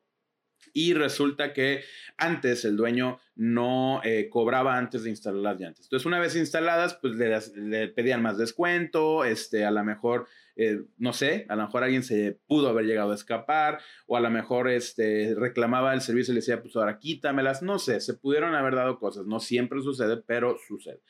y 0.72 0.94
resulta 0.94 1.52
que 1.52 1.82
antes 2.16 2.64
el 2.64 2.76
dueño 2.76 3.18
no 3.36 4.00
eh, 4.04 4.28
cobraba 4.30 4.78
antes 4.78 5.04
de 5.04 5.10
instalar 5.10 5.40
las 5.40 5.60
llantas. 5.60 5.86
Entonces, 5.86 6.06
una 6.06 6.20
vez 6.20 6.36
instaladas, 6.36 6.94
pues 6.94 7.14
le, 7.14 7.88
pedían 7.88 8.22
más 8.22 8.38
descuento, 8.38 9.24
este, 9.24 9.64
a 9.64 9.70
lo 9.70 9.82
mejor, 9.84 10.26
eh, 10.56 10.82
no 10.98 11.12
sé, 11.12 11.46
a 11.48 11.56
lo 11.56 11.64
mejor 11.64 11.84
alguien 11.84 12.02
se 12.02 12.38
pudo 12.46 12.68
haber 12.68 12.86
llegado 12.86 13.12
a 13.12 13.16
escapar, 13.16 13.80
o 14.06 14.16
a 14.16 14.20
lo 14.20 14.30
mejor 14.30 14.68
este, 14.68 15.34
reclamaba 15.36 15.94
el 15.94 16.00
servicio 16.00 16.32
y 16.32 16.36
le 16.36 16.40
decía, 16.40 16.62
pues 16.62 16.76
ahora 16.76 16.98
quítamelas, 16.98 17.62
no 17.62 17.78
sé, 17.78 18.00
se 18.00 18.14
pudieron 18.14 18.54
haber 18.54 18.76
dado 18.76 18.98
cosas, 18.98 19.26
no 19.26 19.40
siempre 19.40 19.80
sucede, 19.82 20.16
pero 20.18 20.56
sucede. 20.68 21.00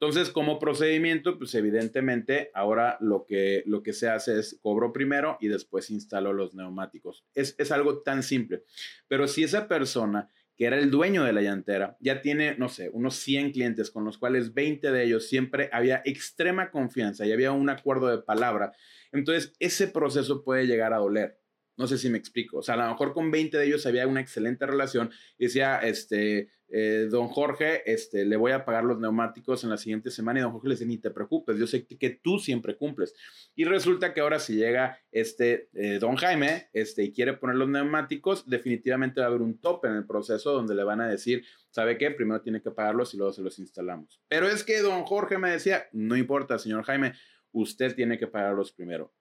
Entonces, 0.00 0.30
como 0.30 0.58
procedimiento, 0.58 1.38
pues 1.38 1.54
evidentemente 1.54 2.50
ahora 2.52 2.98
lo 3.00 3.24
que, 3.26 3.62
lo 3.66 3.82
que 3.82 3.92
se 3.92 4.08
hace 4.08 4.38
es 4.38 4.58
cobro 4.60 4.92
primero 4.92 5.38
y 5.40 5.48
después 5.48 5.90
instalo 5.90 6.32
los 6.32 6.54
neumáticos. 6.54 7.24
Es, 7.34 7.54
es 7.58 7.70
algo 7.70 8.02
tan 8.02 8.22
simple. 8.22 8.64
Pero 9.08 9.28
si 9.28 9.44
esa 9.44 9.68
persona 9.68 10.30
que 10.56 10.66
era 10.66 10.78
el 10.78 10.90
dueño 10.90 11.24
de 11.24 11.32
la 11.32 11.42
llantera, 11.42 11.96
ya 12.00 12.20
tiene, 12.20 12.56
no 12.56 12.68
sé, 12.68 12.88
unos 12.92 13.16
100 13.16 13.52
clientes 13.52 13.90
con 13.90 14.04
los 14.04 14.18
cuales 14.18 14.54
20 14.54 14.92
de 14.92 15.04
ellos 15.04 15.26
siempre 15.26 15.68
había 15.72 16.02
extrema 16.04 16.70
confianza 16.70 17.26
y 17.26 17.32
había 17.32 17.52
un 17.52 17.70
acuerdo 17.70 18.06
de 18.08 18.22
palabra. 18.22 18.72
Entonces, 19.10 19.52
ese 19.58 19.88
proceso 19.88 20.44
puede 20.44 20.66
llegar 20.66 20.92
a 20.92 20.98
doler. 20.98 21.40
No 21.76 21.88
sé 21.88 21.98
si 21.98 22.08
me 22.08 22.18
explico. 22.18 22.58
O 22.58 22.62
sea, 22.62 22.74
a 22.74 22.78
lo 22.78 22.88
mejor 22.88 23.12
con 23.14 23.32
20 23.32 23.58
de 23.58 23.66
ellos 23.66 23.84
había 23.86 24.06
una 24.06 24.20
excelente 24.20 24.64
relación 24.64 25.10
y 25.38 25.46
decía, 25.46 25.78
este, 25.78 26.50
eh, 26.76 27.06
don 27.08 27.28
Jorge, 27.28 27.88
este, 27.88 28.24
le 28.24 28.34
voy 28.34 28.50
a 28.50 28.64
pagar 28.64 28.82
los 28.82 28.98
neumáticos 28.98 29.62
en 29.62 29.70
la 29.70 29.76
siguiente 29.76 30.10
semana 30.10 30.40
y 30.40 30.42
don 30.42 30.50
Jorge 30.50 30.66
le 30.66 30.74
dice, 30.74 30.86
ni 30.86 30.98
te 30.98 31.12
preocupes, 31.12 31.56
yo 31.56 31.68
sé 31.68 31.86
que, 31.86 32.10
tú 32.10 32.40
siempre 32.40 32.76
cumples. 32.76 33.14
Y 33.54 33.64
resulta 33.64 34.12
que 34.12 34.20
ahora 34.20 34.40
si 34.40 34.56
llega 34.56 34.98
este 35.12 35.68
eh, 35.74 36.00
don 36.00 36.16
Jaime 36.16 36.70
este, 36.72 37.04
y 37.04 37.12
quiere 37.12 37.34
poner 37.34 37.54
los 37.54 37.68
neumáticos, 37.68 38.50
definitivamente 38.50 39.20
va 39.20 39.26
a 39.26 39.28
haber 39.28 39.42
un 39.42 39.60
tope 39.60 39.86
en 39.86 39.94
el 39.94 40.04
proceso 40.04 40.52
donde 40.52 40.74
le 40.74 40.82
van 40.82 41.00
a 41.00 41.06
decir, 41.06 41.44
¿sabe 41.70 41.96
qué? 41.96 42.10
Primero 42.10 42.40
tiene 42.42 42.60
que 42.60 42.72
pagarlos 42.72 43.14
y 43.14 43.18
luego 43.18 43.32
se 43.32 43.42
los 43.42 43.60
instalamos. 43.60 44.20
Pero 44.26 44.48
es 44.48 44.64
que 44.64 44.80
don 44.80 45.04
Jorge 45.04 45.38
me 45.38 45.52
decía, 45.52 45.86
no 45.92 46.16
importa, 46.16 46.58
señor 46.58 46.82
Jaime, 46.82 47.12
usted 47.52 47.94
tiene 47.94 48.18
que 48.18 48.26
pagarlos 48.26 48.72
primero 48.72 49.14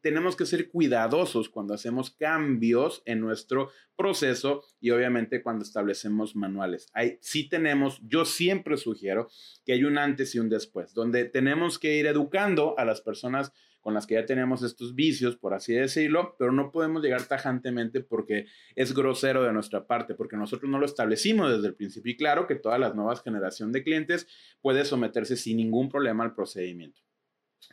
tenemos 0.00 0.36
que 0.36 0.46
ser 0.46 0.70
cuidadosos 0.70 1.48
cuando 1.48 1.74
hacemos 1.74 2.10
cambios 2.10 3.02
en 3.06 3.20
nuestro 3.20 3.70
proceso 3.96 4.62
y 4.80 4.90
obviamente 4.90 5.42
cuando 5.42 5.64
establecemos 5.64 6.36
manuales. 6.36 6.86
Hay, 6.92 7.18
sí 7.20 7.48
tenemos, 7.48 8.00
yo 8.06 8.24
siempre 8.24 8.76
sugiero 8.76 9.28
que 9.64 9.72
hay 9.72 9.84
un 9.84 9.98
antes 9.98 10.34
y 10.34 10.38
un 10.38 10.48
después, 10.48 10.94
donde 10.94 11.24
tenemos 11.24 11.78
que 11.78 11.96
ir 11.96 12.06
educando 12.06 12.78
a 12.78 12.84
las 12.84 13.00
personas 13.00 13.52
con 13.84 13.92
las 13.92 14.06
que 14.06 14.14
ya 14.14 14.24
tenemos 14.24 14.62
estos 14.62 14.94
vicios, 14.94 15.36
por 15.36 15.52
así 15.52 15.74
decirlo, 15.74 16.36
pero 16.38 16.52
no 16.52 16.72
podemos 16.72 17.02
llegar 17.02 17.26
tajantemente 17.26 18.00
porque 18.00 18.46
es 18.74 18.94
grosero 18.94 19.42
de 19.42 19.52
nuestra 19.52 19.86
parte, 19.86 20.14
porque 20.14 20.38
nosotros 20.38 20.70
no 20.70 20.78
lo 20.78 20.86
establecimos 20.86 21.52
desde 21.52 21.68
el 21.68 21.74
principio. 21.74 22.10
Y 22.10 22.16
claro 22.16 22.46
que 22.46 22.54
todas 22.54 22.80
las 22.80 22.94
nuevas 22.94 23.22
generación 23.22 23.72
de 23.72 23.84
clientes 23.84 24.26
puede 24.62 24.86
someterse 24.86 25.36
sin 25.36 25.58
ningún 25.58 25.90
problema 25.90 26.24
al 26.24 26.34
procedimiento. 26.34 27.02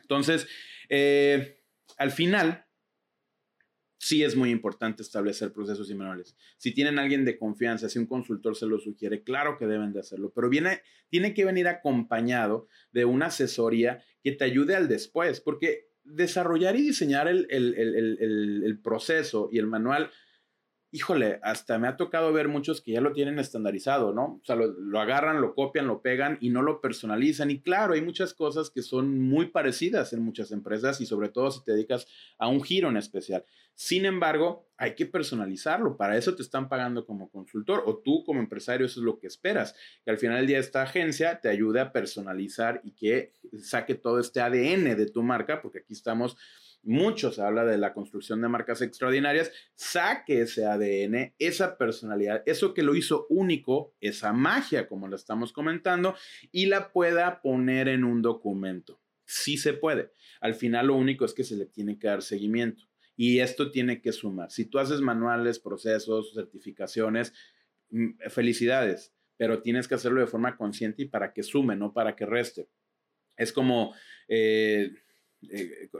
Entonces, 0.02 0.46
eh, 0.90 1.61
al 2.02 2.10
final, 2.10 2.66
sí 3.96 4.24
es 4.24 4.34
muy 4.34 4.50
importante 4.50 5.02
establecer 5.02 5.52
procesos 5.52 5.88
y 5.88 5.94
manuales. 5.94 6.36
Si 6.58 6.74
tienen 6.74 6.98
alguien 6.98 7.24
de 7.24 7.38
confianza, 7.38 7.88
si 7.88 8.00
un 8.00 8.06
consultor 8.06 8.56
se 8.56 8.66
lo 8.66 8.80
sugiere, 8.80 9.22
claro 9.22 9.56
que 9.56 9.68
deben 9.68 9.92
de 9.92 10.00
hacerlo, 10.00 10.32
pero 10.34 10.48
viene, 10.48 10.82
tiene 11.08 11.32
que 11.32 11.44
venir 11.44 11.68
acompañado 11.68 12.66
de 12.90 13.04
una 13.04 13.26
asesoría 13.26 14.02
que 14.20 14.32
te 14.32 14.44
ayude 14.44 14.74
al 14.74 14.88
después, 14.88 15.40
porque 15.40 15.90
desarrollar 16.02 16.74
y 16.74 16.82
diseñar 16.82 17.28
el, 17.28 17.46
el 17.48 18.80
proceso 18.82 19.48
y 19.52 19.58
el 19.58 19.68
manual 19.68 20.10
híjole, 20.94 21.40
hasta 21.42 21.78
me 21.78 21.88
ha 21.88 21.96
tocado 21.96 22.34
ver 22.34 22.48
muchos 22.48 22.82
que 22.82 22.92
ya 22.92 23.00
lo 23.00 23.14
tienen 23.14 23.38
estandarizado, 23.38 24.12
¿no? 24.12 24.38
O 24.42 24.44
sea, 24.44 24.56
lo, 24.56 25.00
agarran, 25.00 25.40
lo 25.40 25.54
copian, 25.54 25.86
lo 25.86 26.02
pegan 26.02 26.36
y 26.42 26.50
no 26.50 26.60
lo 26.60 26.82
personalizan. 26.82 27.50
Y 27.50 27.60
claro, 27.62 27.94
hay 27.94 28.02
muchas 28.02 28.34
cosas 28.34 28.68
que 28.68 28.82
son 28.82 29.18
muy 29.18 29.46
parecidas 29.46 30.12
en 30.12 30.22
muchas 30.22 30.52
empresas 30.52 31.00
y 31.00 31.06
sobre 31.06 31.30
todo 31.30 31.50
si 31.50 31.64
te 31.64 31.72
dedicas 31.72 32.06
a 32.38 32.46
un 32.46 32.62
giro 32.62 32.90
en 32.90 32.98
especial. 32.98 33.42
Sin 33.74 34.04
embargo, 34.04 34.68
hay 34.76 34.94
que 34.94 35.06
personalizarlo. 35.06 35.96
Para 35.96 36.18
eso 36.18 36.36
te 36.36 36.42
están 36.42 36.68
pagando 36.68 37.06
como 37.06 37.30
consultor 37.30 37.82
o 37.86 37.96
tú 37.96 38.22
como 38.22 38.40
empresario, 38.40 38.84
eso 38.84 39.00
es 39.00 39.04
lo 39.04 39.18
que 39.18 39.28
esperas. 39.28 39.74
Que 40.04 40.10
al 40.10 40.18
final 40.18 40.36
del 40.36 40.46
día 40.46 40.58
esta 40.58 40.82
agencia 40.82 41.40
te 41.40 41.48
ayude 41.48 41.80
a 41.80 41.90
personalizar 41.90 42.82
y 42.84 42.92
que 42.92 43.32
saque 43.62 43.94
todo 43.94 44.20
este 44.20 44.42
ADN 44.42 44.94
de 44.94 45.06
tu 45.06 45.22
marca, 45.22 45.62
porque 45.62 45.78
aquí 45.78 45.94
estamos 45.94 46.36
muchos 46.82 47.38
habla 47.38 47.64
de 47.64 47.78
la 47.78 47.92
construcción 47.92 48.40
de 48.40 48.48
marcas 48.48 48.82
extraordinarias, 48.82 49.52
saque 49.74 50.42
ese 50.42 50.66
ADN, 50.66 51.34
esa 51.38 51.78
personalidad, 51.78 52.42
eso 52.46 52.74
que 52.74 52.82
lo 52.82 52.94
hizo 52.94 53.26
único, 53.28 53.94
esa 54.00 54.32
magia, 54.32 54.88
como 54.88 55.08
lo 55.08 55.16
estamos 55.16 55.52
comentando, 55.52 56.14
y 56.50 56.66
la 56.66 56.92
pueda 56.92 57.40
poner 57.40 57.88
en 57.88 58.04
un 58.04 58.22
documento. 58.22 59.00
Sí 59.24 59.56
se 59.56 59.72
puede. 59.72 60.12
Al 60.40 60.54
final 60.54 60.88
lo 60.88 60.96
único 60.96 61.24
es 61.24 61.32
que 61.32 61.44
se 61.44 61.56
le 61.56 61.66
tiene 61.66 61.98
que 61.98 62.08
dar 62.08 62.22
seguimiento. 62.22 62.84
Y 63.16 63.40
esto 63.40 63.70
tiene 63.70 64.00
que 64.00 64.12
sumar. 64.12 64.50
Si 64.50 64.64
tú 64.64 64.78
haces 64.78 65.00
manuales, 65.00 65.58
procesos, 65.58 66.32
certificaciones, 66.34 67.32
mm, 67.90 68.18
felicidades, 68.30 69.14
pero 69.36 69.62
tienes 69.62 69.88
que 69.88 69.94
hacerlo 69.94 70.20
de 70.20 70.26
forma 70.26 70.56
consciente 70.56 71.02
y 71.02 71.06
para 71.06 71.32
que 71.32 71.42
sume, 71.42 71.76
no 71.76 71.92
para 71.92 72.16
que 72.16 72.26
reste. 72.26 72.68
Es 73.36 73.52
como, 73.52 73.94
eh, 74.28 74.92
eh, 75.50 75.90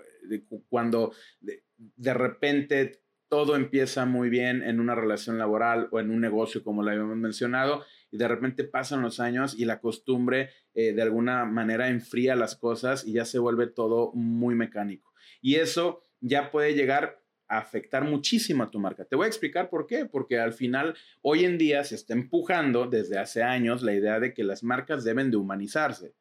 cuando 0.69 1.13
de, 1.41 2.15
repente 2.15 3.03
todo 3.29 3.57
empieza 3.57 4.05
muy 4.05 4.29
bien 4.29 4.63
en 4.63 4.79
una 4.79 4.95
relación 4.95 5.39
laboral 5.39 5.89
o 5.91 6.01
en 6.01 6.11
un 6.11 6.21
negocio, 6.21 6.63
como 6.63 6.83
lo 6.83 6.91
habíamos 6.91 7.17
mencionado, 7.17 7.85
y 8.11 8.19
de 8.19 8.29
repente 8.29 8.65
pasan 8.65 9.03
los 9.03 9.21
años 9.21 9.55
y 9.59 9.65
la 9.65 9.81
costumbre 9.81 10.51
eh, 10.75 10.93
de 10.93 11.03
alguna 11.03 11.45
manera 11.45 11.89
enfría 11.89 12.37
las 12.37 12.57
cosas 12.57 13.07
y 13.07 13.13
ya 13.13 13.25
se 13.25 13.39
vuelve 13.39 13.69
todo 13.69 14.13
muy 14.13 14.55
mecánico. 14.55 15.13
Y 15.41 15.57
eso 15.57 16.03
ya 16.21 16.51
puede 16.51 16.75
llegar 16.75 17.23
a 17.49 17.59
afectar 17.59 18.05
muchísimo 18.05 18.63
a 18.63 18.71
tu 18.71 18.79
marca. 18.79 19.05
Te 19.05 19.17
voy 19.17 19.25
a 19.25 19.29
explicar 19.29 19.69
por 19.69 19.87
qué, 19.87 20.07
porque 20.07 20.39
al 20.39 20.53
final 20.53 20.95
hoy 21.21 21.45
en 21.45 21.59
día 21.59 21.85
se 21.85 21.97
está 21.97 22.15
empujando 22.15 22.87
desde 22.87 23.19
hace 23.19 23.43
años 23.43 23.83
la 23.83 23.93
idea 23.93 24.21
de 24.21 24.33
que 24.33 24.45
las 24.45 24.63
marcas 24.63 25.05
deben 25.05 25.31
de 25.31 25.37
humanizarse. 25.37 26.15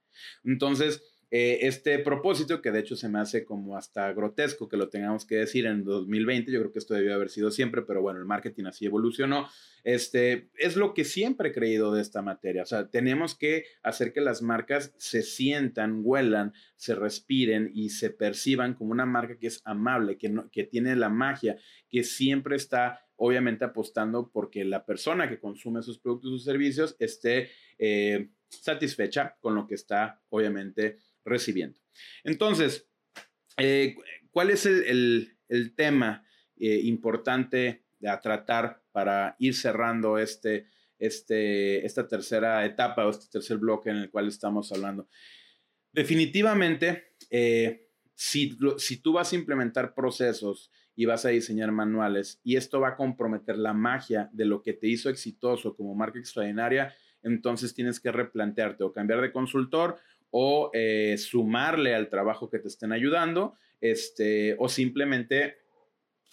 Entonces, 0.43 1.03
eh, 1.33 1.65
este 1.65 1.97
propósito, 1.99 2.61
que 2.61 2.71
de 2.71 2.81
hecho 2.81 2.97
se 2.97 3.07
me 3.07 3.17
hace 3.17 3.45
como 3.45 3.77
hasta 3.77 4.11
grotesco 4.11 4.67
que 4.67 4.75
lo 4.75 4.89
tengamos 4.89 5.25
que 5.25 5.35
decir 5.35 5.65
en 5.65 5.85
2020, 5.85 6.51
yo 6.51 6.59
creo 6.59 6.73
que 6.73 6.79
esto 6.79 6.93
debió 6.93 7.13
haber 7.15 7.29
sido 7.29 7.51
siempre, 7.51 7.83
pero 7.83 8.01
bueno, 8.01 8.19
el 8.19 8.25
marketing 8.25 8.65
así 8.65 8.85
evolucionó, 8.85 9.47
este, 9.85 10.49
es 10.55 10.75
lo 10.75 10.93
que 10.93 11.05
siempre 11.05 11.49
he 11.49 11.53
creído 11.53 11.93
de 11.93 12.01
esta 12.01 12.21
materia, 12.21 12.63
o 12.63 12.65
sea, 12.65 12.89
tenemos 12.89 13.33
que 13.33 13.63
hacer 13.81 14.11
que 14.11 14.19
las 14.19 14.41
marcas 14.41 14.93
se 14.97 15.21
sientan, 15.21 16.01
huelan, 16.03 16.51
se 16.75 16.95
respiren 16.95 17.71
y 17.73 17.91
se 17.91 18.09
perciban 18.09 18.73
como 18.73 18.91
una 18.91 19.05
marca 19.05 19.39
que 19.39 19.47
es 19.47 19.61
amable, 19.63 20.17
que, 20.17 20.33
que 20.51 20.65
tiene 20.65 20.97
la 20.97 21.07
magia, 21.07 21.55
que 21.89 22.03
siempre 22.03 22.57
está 22.57 23.05
obviamente 23.15 23.63
apostando 23.63 24.31
porque 24.33 24.65
la 24.65 24.83
persona 24.85 25.29
que 25.29 25.39
consume 25.39 25.81
sus 25.81 25.97
productos 25.97 26.33
o 26.33 26.39
servicios 26.39 26.97
esté 26.99 27.51
eh, 27.77 28.31
satisfecha 28.49 29.37
con 29.39 29.55
lo 29.55 29.67
que 29.67 29.75
está 29.75 30.19
obviamente 30.29 30.97
recibiendo. 31.25 31.79
Entonces, 32.23 32.87
eh, 33.57 33.95
¿cuál 34.31 34.49
es 34.49 34.65
el, 34.65 35.37
tema 35.75 36.25
eh, 36.57 36.79
importante 36.83 37.83
a 38.07 38.19
tratar 38.21 38.81
para 38.91 39.35
ir 39.39 39.53
cerrando 39.55 40.17
este, 40.17 40.67
este, 40.97 41.85
esta 41.85 42.07
tercera 42.07 42.65
etapa 42.65 43.05
o 43.05 43.09
este 43.09 43.27
tercer 43.31 43.57
bloque 43.57 43.89
en 43.89 43.97
el 43.97 44.09
cual 44.09 44.27
estamos 44.27 44.71
hablando? 44.71 45.07
Definitivamente, 45.91 47.15
eh, 47.29 47.89
si, 48.15 48.57
si 48.77 48.97
tú 48.97 49.13
vas 49.13 49.33
a 49.33 49.35
implementar 49.35 49.93
procesos 49.93 50.71
y 50.95 51.05
vas 51.05 51.25
a 51.25 51.29
diseñar 51.29 51.71
manuales 51.71 52.39
y 52.43 52.55
esto 52.55 52.79
va 52.79 52.89
a 52.89 52.95
comprometer 52.95 53.57
la 53.57 53.73
magia 53.73 54.29
de 54.31 54.45
lo 54.45 54.61
que 54.61 54.73
te 54.73 54.87
hizo 54.87 55.09
exitoso 55.09 55.75
como 55.75 55.95
marca 55.95 56.19
extraordinaria, 56.19 56.93
entonces 57.23 57.73
tienes 57.73 57.99
que 57.99 58.11
replantearte 58.11 58.83
o 58.83 58.93
cambiar 58.93 59.21
de 59.21 59.31
consultor 59.31 59.99
o 60.31 60.71
eh, 60.73 61.17
sumarle 61.17 61.93
al 61.93 62.09
trabajo 62.09 62.49
que 62.49 62.59
te 62.59 62.67
estén 62.67 62.91
ayudando, 62.91 63.55
este, 63.79 64.55
o 64.59 64.67
simplemente 64.69 65.61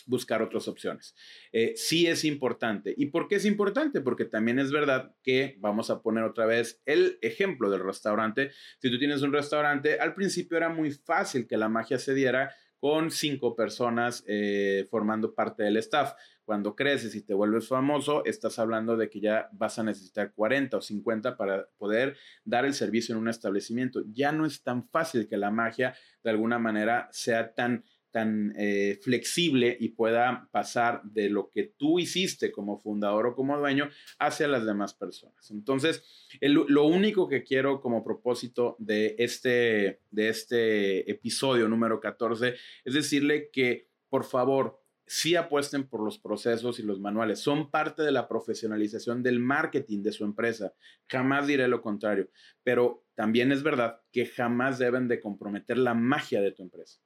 buscar 0.07 0.43
otras 0.43 0.67
opciones. 0.69 1.15
Eh, 1.53 1.75
sí 1.77 2.07
es 2.07 2.25
importante. 2.25 2.95
¿Y 2.97 3.07
por 3.07 3.29
qué 3.29 3.37
es 3.37 3.45
importante? 3.45 4.01
Porque 4.01 4.25
también 4.25 4.59
es 4.59 4.73
verdad 4.73 5.15
que 5.23 5.57
vamos 5.59 5.91
a 5.91 6.01
poner 6.01 6.25
otra 6.25 6.47
vez 6.47 6.81
el 6.87 7.19
ejemplo 7.21 7.71
del 7.71 7.85
restaurante. 7.85 8.51
Si 8.81 8.91
tú 8.91 8.99
tienes 8.99 9.23
un 9.23 9.33
restaurante, 9.33 10.01
al 10.01 10.15
principio 10.15 10.57
era 10.57 10.71
muy 10.71 10.91
fácil 10.91 11.47
que 11.47 11.59
la 11.59 11.69
magia 11.69 11.99
se 11.99 12.15
diera 12.15 12.55
con 12.79 13.11
cinco 13.11 13.57
personas 13.57 14.25
eh, 14.27 14.87
formando 14.91 15.35
parte 15.35 15.63
del 15.63 15.77
staff. 15.79 16.15
Cuando 16.45 16.75
creces 16.75 17.15
y 17.15 17.23
te 17.23 17.35
vuelves 17.35 17.69
famoso, 17.69 18.25
estás 18.25 18.59
hablando 18.59 18.97
de 18.97 19.11
que 19.11 19.21
ya 19.21 19.49
vas 19.53 19.79
a 19.79 19.83
necesitar 19.83 20.33
40 20.33 20.79
o 20.79 20.81
50 20.81 21.37
para 21.37 21.69
poder 21.77 22.17
dar 22.45 22.65
el 22.65 22.73
servicio 22.73 23.15
en 23.15 23.21
un 23.21 23.29
establecimiento. 23.29 24.03
Ya 24.13 24.33
no 24.33 24.47
es 24.47 24.63
tan 24.63 24.89
fácil 24.89 25.29
que 25.29 25.37
la 25.37 25.51
magia 25.51 25.95
de 26.23 26.31
alguna 26.31 26.59
manera 26.59 27.09
sea 27.13 27.55
tan 27.55 27.85
tan 28.11 28.55
eh, 28.57 28.99
flexible 29.03 29.77
y 29.79 29.91
pueda 29.91 30.49
pasar 30.51 31.03
de 31.05 31.29
lo 31.31 31.51
que 31.51 31.65
tú 31.77 31.99
hiciste 31.99 32.51
como 32.51 32.79
fundador 32.79 33.27
o 33.27 33.35
como 33.35 33.59
dueño 33.59 33.89
hacia 34.19 34.49
las 34.49 34.65
demás 34.65 34.95
personas. 34.95 35.51
Entonces, 35.51 36.03
lo 36.41 36.85
único 36.87 37.29
que 37.29 37.45
quiero 37.45 37.81
como 37.81 38.05
propósito 38.05 38.77
de 38.79 39.17
este, 39.19 40.01
de 40.11 40.29
este 40.29 41.11
episodio 41.11 41.69
número 41.69 42.01
14 42.01 42.55
es 42.85 42.95
decirle 42.95 43.51
que, 43.53 43.89
por 44.09 44.25
favor, 44.25 44.81
sí 45.09 45.35
apuesten 45.37 45.89
por 45.89 46.03
los 46.03 46.19
procesos 46.19 46.79
y 46.79 46.83
los 46.83 47.01
manuales. 47.01 47.41
Son 47.41 47.71
parte 47.71 48.03
de 48.03 48.13
la 48.13 48.29
profesionalización 48.29 49.23
del 49.23 49.41
marketing 49.41 50.03
de 50.03 50.13
su 50.13 50.25
empresa. 50.25 50.75
Jamás 51.09 51.47
diré 51.47 51.67
lo 51.67 51.83
contrario, 51.83 52.31
pero 52.63 53.05
también 53.15 53.51
es 53.51 53.63
verdad 53.63 54.01
que 54.13 54.27
jamás 54.27 54.79
deben 54.79 55.09
de 55.09 55.21
comprometer 55.21 55.79
la 55.79 55.95
magia 55.95 56.41
de 56.41 56.53
tu 56.53 56.63
empresa. 56.63 57.01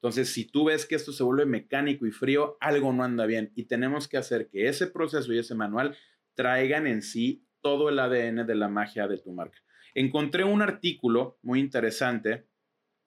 Entonces, 0.00 0.32
si 0.32 0.44
tú 0.44 0.66
ves 0.66 0.86
que 0.86 0.94
esto 0.94 1.12
se 1.12 1.24
vuelve 1.24 1.44
mecánico 1.44 2.06
y 2.06 2.12
frío, 2.12 2.56
algo 2.60 2.92
no 2.92 3.02
anda 3.02 3.26
bien. 3.26 3.52
Y 3.56 3.64
tenemos 3.64 4.06
que 4.06 4.16
hacer 4.16 4.48
que 4.48 4.68
ese 4.68 4.86
proceso 4.86 5.32
y 5.32 5.38
ese 5.38 5.56
manual 5.56 5.96
traigan 6.34 6.86
en 6.86 7.02
sí 7.02 7.44
todo 7.60 7.88
el 7.88 7.98
ADN 7.98 8.46
de 8.46 8.54
la 8.54 8.68
magia 8.68 9.08
de 9.08 9.18
tu 9.18 9.32
marca. 9.32 9.58
Encontré 9.94 10.44
un 10.44 10.62
artículo 10.62 11.38
muy 11.42 11.58
interesante 11.58 12.46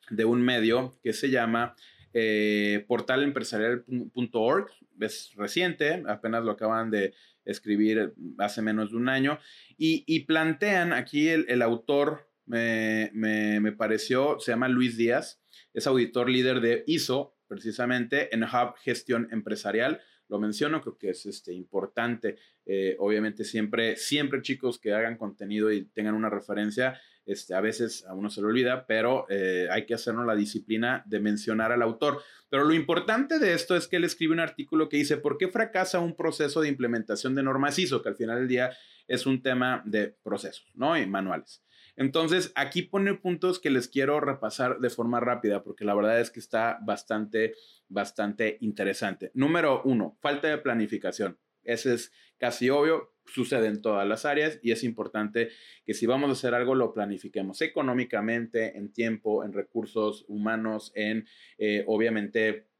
de 0.10 0.26
un 0.26 0.42
medio 0.42 1.00
que 1.02 1.14
se 1.14 1.30
llama 1.30 1.76
eh, 2.14 2.84
portalempresarial.org, 2.88 4.70
es 5.00 5.32
reciente, 5.36 6.04
apenas 6.08 6.44
lo 6.44 6.52
acaban 6.52 6.92
de 6.92 7.14
escribir 7.46 8.14
hace 8.38 8.62
menos 8.62 8.92
de 8.92 8.98
un 8.98 9.08
año, 9.08 9.40
y, 9.78 10.20
plantean 10.26 10.94
aquí 10.94 11.30
el, 11.30 11.62
autor, 11.62 12.30
me, 12.46 13.10
me, 13.14 13.72
pareció, 13.72 14.40
se 14.40 14.52
llama 14.52 14.68
Luis 14.68 14.98
Díaz, 14.98 15.41
es 15.74 15.88
auditor 15.88 16.30
líder 16.30 16.62
de 16.62 16.84
ISO, 16.88 17.36
precisamente 17.48 18.34
en 18.34 18.44
Hub 18.44 18.76
Gestión 18.82 19.28
Empresarial. 19.32 20.02
Lo 20.30 20.40
menciono, 20.40 20.82
creo 20.82 20.98
que 20.98 21.10
es 21.10 21.26
este, 21.26 21.54
importante. 21.54 22.38
Eh, 22.66 22.96
obviamente, 23.00 23.44
siempre, 23.44 23.98
siempre 23.98 24.42
chicos 24.42 24.80
que 24.80 24.94
hagan 24.94 25.18
contenido 25.18 25.72
y 25.72 25.84
tengan 25.84 26.16
una 26.16 26.30
referencia, 26.30 27.02
este, 27.26 27.54
a 27.54 27.62
veces 27.62 28.06
a 28.06 28.14
uno 28.14 28.30
se 28.30 28.42
le 28.42 28.48
olvida, 28.48 28.88
pero 28.88 29.26
eh, 29.30 29.68
hay 29.70 29.86
que 29.86 29.94
hacernos 29.94 30.26
la 30.26 30.36
disciplina 30.36 31.04
de 31.06 31.20
mencionar 31.20 31.72
al 31.72 31.82
autor. 31.82 32.22
Pero 32.50 32.64
lo 32.64 32.74
importante 32.74 33.40
de 33.40 33.54
esto 33.54 33.76
es 33.76 33.88
que 33.88 33.98
él 33.98 34.06
escribe 34.06 34.34
un 34.34 34.40
artículo 34.40 34.90
que 34.90 34.98
dice, 34.98 35.18
¿por 35.18 35.38
qué 35.38 35.50
fracasa 35.50 36.00
un 36.00 36.16
proceso 36.16 36.62
de 36.62 36.70
implementación 36.70 37.36
de 37.36 37.44
normas 37.44 37.78
ISO? 37.78 38.02
Que 38.02 38.10
al 38.10 38.16
final 38.16 38.40
del 38.40 38.48
día 38.48 38.72
es 39.08 39.26
un 39.26 39.42
tema 39.42 39.84
de 39.86 40.16
procesos, 40.24 40.72
¿no? 40.74 40.98
Y 40.98 41.06
manuales. 41.06 41.62
Entonces, 42.02 42.52
aquí 42.56 42.82
pone 42.82 43.14
puntos 43.14 43.60
que 43.60 43.70
les 43.70 43.88
quiero 43.88 44.20
repasar 44.20 44.80
de 44.80 44.90
forma 44.90 45.20
rápida 45.20 45.62
porque 45.62 45.86
la 45.86 45.94
verdad 45.94 46.20
es 46.20 46.32
que 46.32 46.40
está 46.40 46.80
bastante, 46.84 47.54
bastante 47.90 48.58
interesante. 48.62 49.30
Número 49.36 49.84
uno, 49.86 50.18
falta 50.20 50.48
de 50.48 50.58
planificación. 50.58 51.38
Ese 51.62 51.94
es 51.94 52.12
casi 52.40 52.72
obvio, 52.72 53.14
sucede 53.28 53.68
en 53.68 53.84
todas 53.84 54.08
las 54.08 54.26
áreas 54.26 54.60
y 54.64 54.72
es 54.72 54.84
importante 54.84 55.50
que 55.86 55.94
si 55.94 56.08
vamos 56.08 56.30
a 56.30 56.34
hacer 56.34 56.56
algo 56.56 56.74
lo 56.74 56.92
planifiquemos 56.92 57.62
económicamente, 57.62 58.76
en 58.80 58.92
tiempo, 58.92 59.44
en 59.44 59.54
recursos 59.54 60.26
humanos, 60.28 60.92
en 60.96 61.28
eh, 61.60 61.84
obviamente 61.86 62.72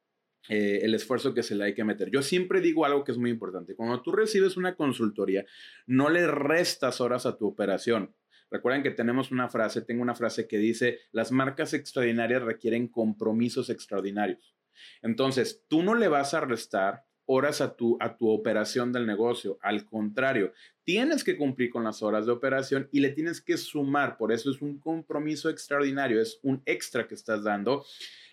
eh, 0.50 0.80
el 0.82 0.96
esfuerzo 0.96 1.36
que 1.36 1.44
se 1.44 1.54
le 1.54 1.66
hay 1.66 1.76
que 1.76 1.84
meter. 1.84 2.10
Yo 2.10 2.24
siempre 2.24 2.60
digo 2.60 2.86
algo 2.86 3.04
que 3.04 3.12
es 3.12 3.20
muy 3.20 3.30
importante. 3.30 3.76
Cuando 3.76 4.02
tú 4.02 4.14
recibes 4.14 4.58
una 4.58 4.76
consultoría, 4.76 5.46
no 5.86 6.10
le 6.10 6.26
restas 6.26 7.02
horas 7.02 7.28
a 7.28 7.38
tu 7.38 7.46
operación. 7.46 8.16
Recuerden 8.52 8.84
que 8.84 8.92
tenemos 8.92 9.32
una 9.32 9.48
frase, 9.48 9.82
tengo 9.82 10.02
una 10.02 10.14
frase 10.14 10.48
que 10.48 10.58
dice, 10.58 11.00
las 11.14 11.32
marcas 11.32 11.74
extraordinarias 11.74 12.44
requieren 12.44 12.90
compromisos 12.90 13.70
extraordinarios. 13.70 14.56
Entonces, 15.02 15.64
tú 15.70 15.84
no 15.84 15.96
le 15.96 16.10
vas 16.10 16.34
a 16.34 16.42
restar 16.42 17.06
horas 17.26 17.62
a 17.62 17.76
tu, 17.78 17.98
a 18.02 18.18
tu 18.18 18.30
operación 18.30 18.92
del 18.92 19.06
negocio. 19.06 19.58
Al 19.62 19.86
contrario, 19.86 20.52
tienes 20.84 21.24
que 21.24 21.38
cumplir 21.38 21.70
con 21.70 21.86
las 21.86 22.02
horas 22.04 22.26
de 22.26 22.34
operación 22.34 22.90
y 22.92 23.00
le 23.00 23.12
tienes 23.12 23.40
que 23.40 23.56
sumar. 23.56 24.18
Por 24.18 24.34
eso 24.34 24.52
es 24.52 24.62
un 24.62 24.80
compromiso 24.80 25.50
extraordinario, 25.50 26.22
es 26.22 26.40
un 26.44 26.62
extra 26.66 27.08
que 27.08 27.16
estás 27.16 27.44
dando. 27.44 27.86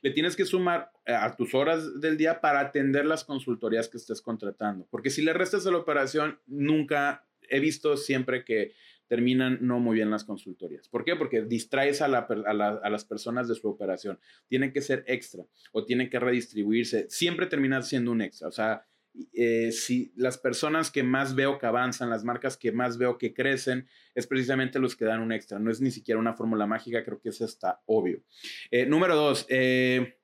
Le 0.02 0.10
tienes 0.10 0.34
que 0.34 0.44
sumar 0.44 0.90
eh, 1.06 1.12
a 1.12 1.36
tus 1.36 1.54
horas 1.54 2.00
del 2.00 2.16
día 2.16 2.40
para 2.40 2.58
atender 2.58 3.06
las 3.06 3.24
consultorías 3.24 3.88
que 3.88 3.98
estés 3.98 4.20
contratando. 4.20 4.88
Porque 4.90 5.10
si 5.10 5.22
le 5.22 5.32
restas 5.32 5.64
a 5.66 5.70
la 5.70 5.78
operación, 5.78 6.40
nunca 6.46 7.24
he 7.48 7.60
visto 7.60 7.96
siempre 7.96 8.44
que 8.44 8.74
terminan 9.08 9.58
no 9.60 9.80
muy 9.80 9.96
bien 9.96 10.10
las 10.10 10.24
consultorías. 10.24 10.88
¿Por 10.88 11.04
qué? 11.04 11.16
Porque 11.16 11.42
distraes 11.42 12.02
a, 12.02 12.08
las 12.08 13.04
personas 13.04 13.48
de 13.48 13.54
su 13.54 13.68
operación. 13.68 14.20
Tiene 14.46 14.72
que 14.72 14.82
ser 14.82 15.04
extra 15.06 15.44
o 15.72 15.84
tiene 15.84 16.08
que 16.08 16.20
redistribuirse. 16.20 17.06
Siempre 17.08 17.46
termina 17.46 17.82
siendo 17.82 18.12
un 18.12 18.20
extra. 18.20 18.48
O 18.48 18.52
sea, 18.52 18.86
eh, 19.32 19.72
si 19.72 20.12
las 20.14 20.38
personas 20.38 20.90
que 20.90 21.02
más 21.02 21.34
veo 21.34 21.58
que 21.58 21.66
avanzan, 21.66 22.10
las 22.10 22.22
marcas 22.22 22.56
que 22.56 22.70
más 22.70 22.98
veo 22.98 23.18
que 23.18 23.34
crecen, 23.34 23.88
es 24.14 24.26
precisamente 24.26 24.78
los 24.78 24.94
que 24.94 25.06
dan 25.06 25.20
un 25.20 25.32
extra. 25.32 25.58
No 25.58 25.70
es 25.70 25.80
ni 25.80 25.90
siquiera 25.90 26.20
una 26.20 26.34
fórmula 26.34 26.66
mágica, 26.66 27.02
creo 27.02 27.20
que 27.20 27.30
eso 27.30 27.44
está 27.44 27.80
obvio. 27.86 28.22
Eh, 28.70 28.86
número 28.86 29.16
dos, 29.16 29.46
eh, 29.48 30.18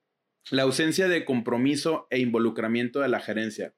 la 0.50 0.62
ausencia 0.62 1.08
de 1.08 1.24
compromiso 1.24 2.06
e 2.10 2.18
involucramiento 2.18 3.00
de 3.00 3.08
la 3.08 3.20
gerencia. 3.20 3.74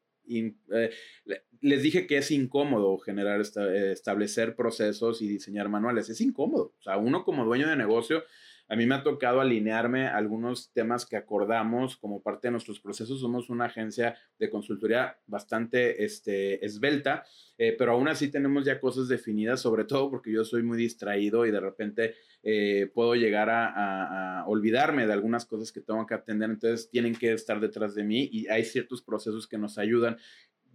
Les 1.61 1.83
dije 1.83 2.07
que 2.07 2.19
es 2.19 2.31
incómodo 2.31 2.99
generar, 2.99 3.41
establecer 3.41 4.55
procesos 4.57 5.23
y 5.23 5.29
diseñar 5.29 5.69
manuales. 5.69 6.09
Es 6.09 6.21
incómodo. 6.21 6.75
O 6.79 6.83
sea, 6.83 6.97
uno 6.99 7.25
como 7.25 7.45
dueño 7.45 7.69
de 7.69 7.77
negocio 7.77 8.25
a 8.69 8.77
mí 8.77 8.87
me 8.87 8.97
ha 8.97 9.03
tocado 9.03 9.41
alinearme 9.41 10.07
a 10.07 10.17
algunos 10.17 10.73
temas 10.73 11.07
que 11.07 11.17
acordamos 11.17 11.97
como 11.97 12.23
parte 12.23 12.49
de 12.49 12.53
nuestros 12.53 12.81
procesos. 12.81 13.21
Somos 13.21 13.49
una 13.49 13.67
agencia 13.67 14.17
de 14.39 14.51
consultoría 14.51 15.19
bastante 15.27 16.05
este, 16.05 16.65
esbelta, 16.65 17.25
eh, 17.59 17.75
pero 17.79 17.93
aún 17.93 18.09
así 18.09 18.31
tenemos 18.31 18.65
ya 18.65 18.81
cosas 18.81 19.09
definidas, 19.09 19.61
sobre 19.61 19.85
todo 19.85 20.11
porque 20.11 20.33
yo 20.33 20.45
soy 20.45 20.63
muy 20.63 20.77
distraído 20.79 21.47
y 21.47 21.51
de 21.51 21.61
repente 21.61 22.15
eh, 22.43 22.91
puedo 22.93 23.15
llegar 23.15 23.51
a, 23.51 24.41
a, 24.41 24.47
olvidarme 24.47 25.07
de 25.07 25.13
algunas 25.13 25.47
cosas 25.47 25.71
que 25.71 25.81
tengo 25.81 26.07
que 26.07 26.15
atender. 26.15 26.51
Entonces 26.51 26.91
tienen 26.91 27.15
que 27.15 27.33
estar 27.33 27.61
detrás 27.61 27.95
de 27.95 28.05
mí 28.05 28.29
y 28.33 28.49
hay 28.49 28.65
ciertos 28.65 29.03
procesos 29.03 29.47
que 29.47 29.59
nos 29.59 29.79
ayudan 29.79 30.17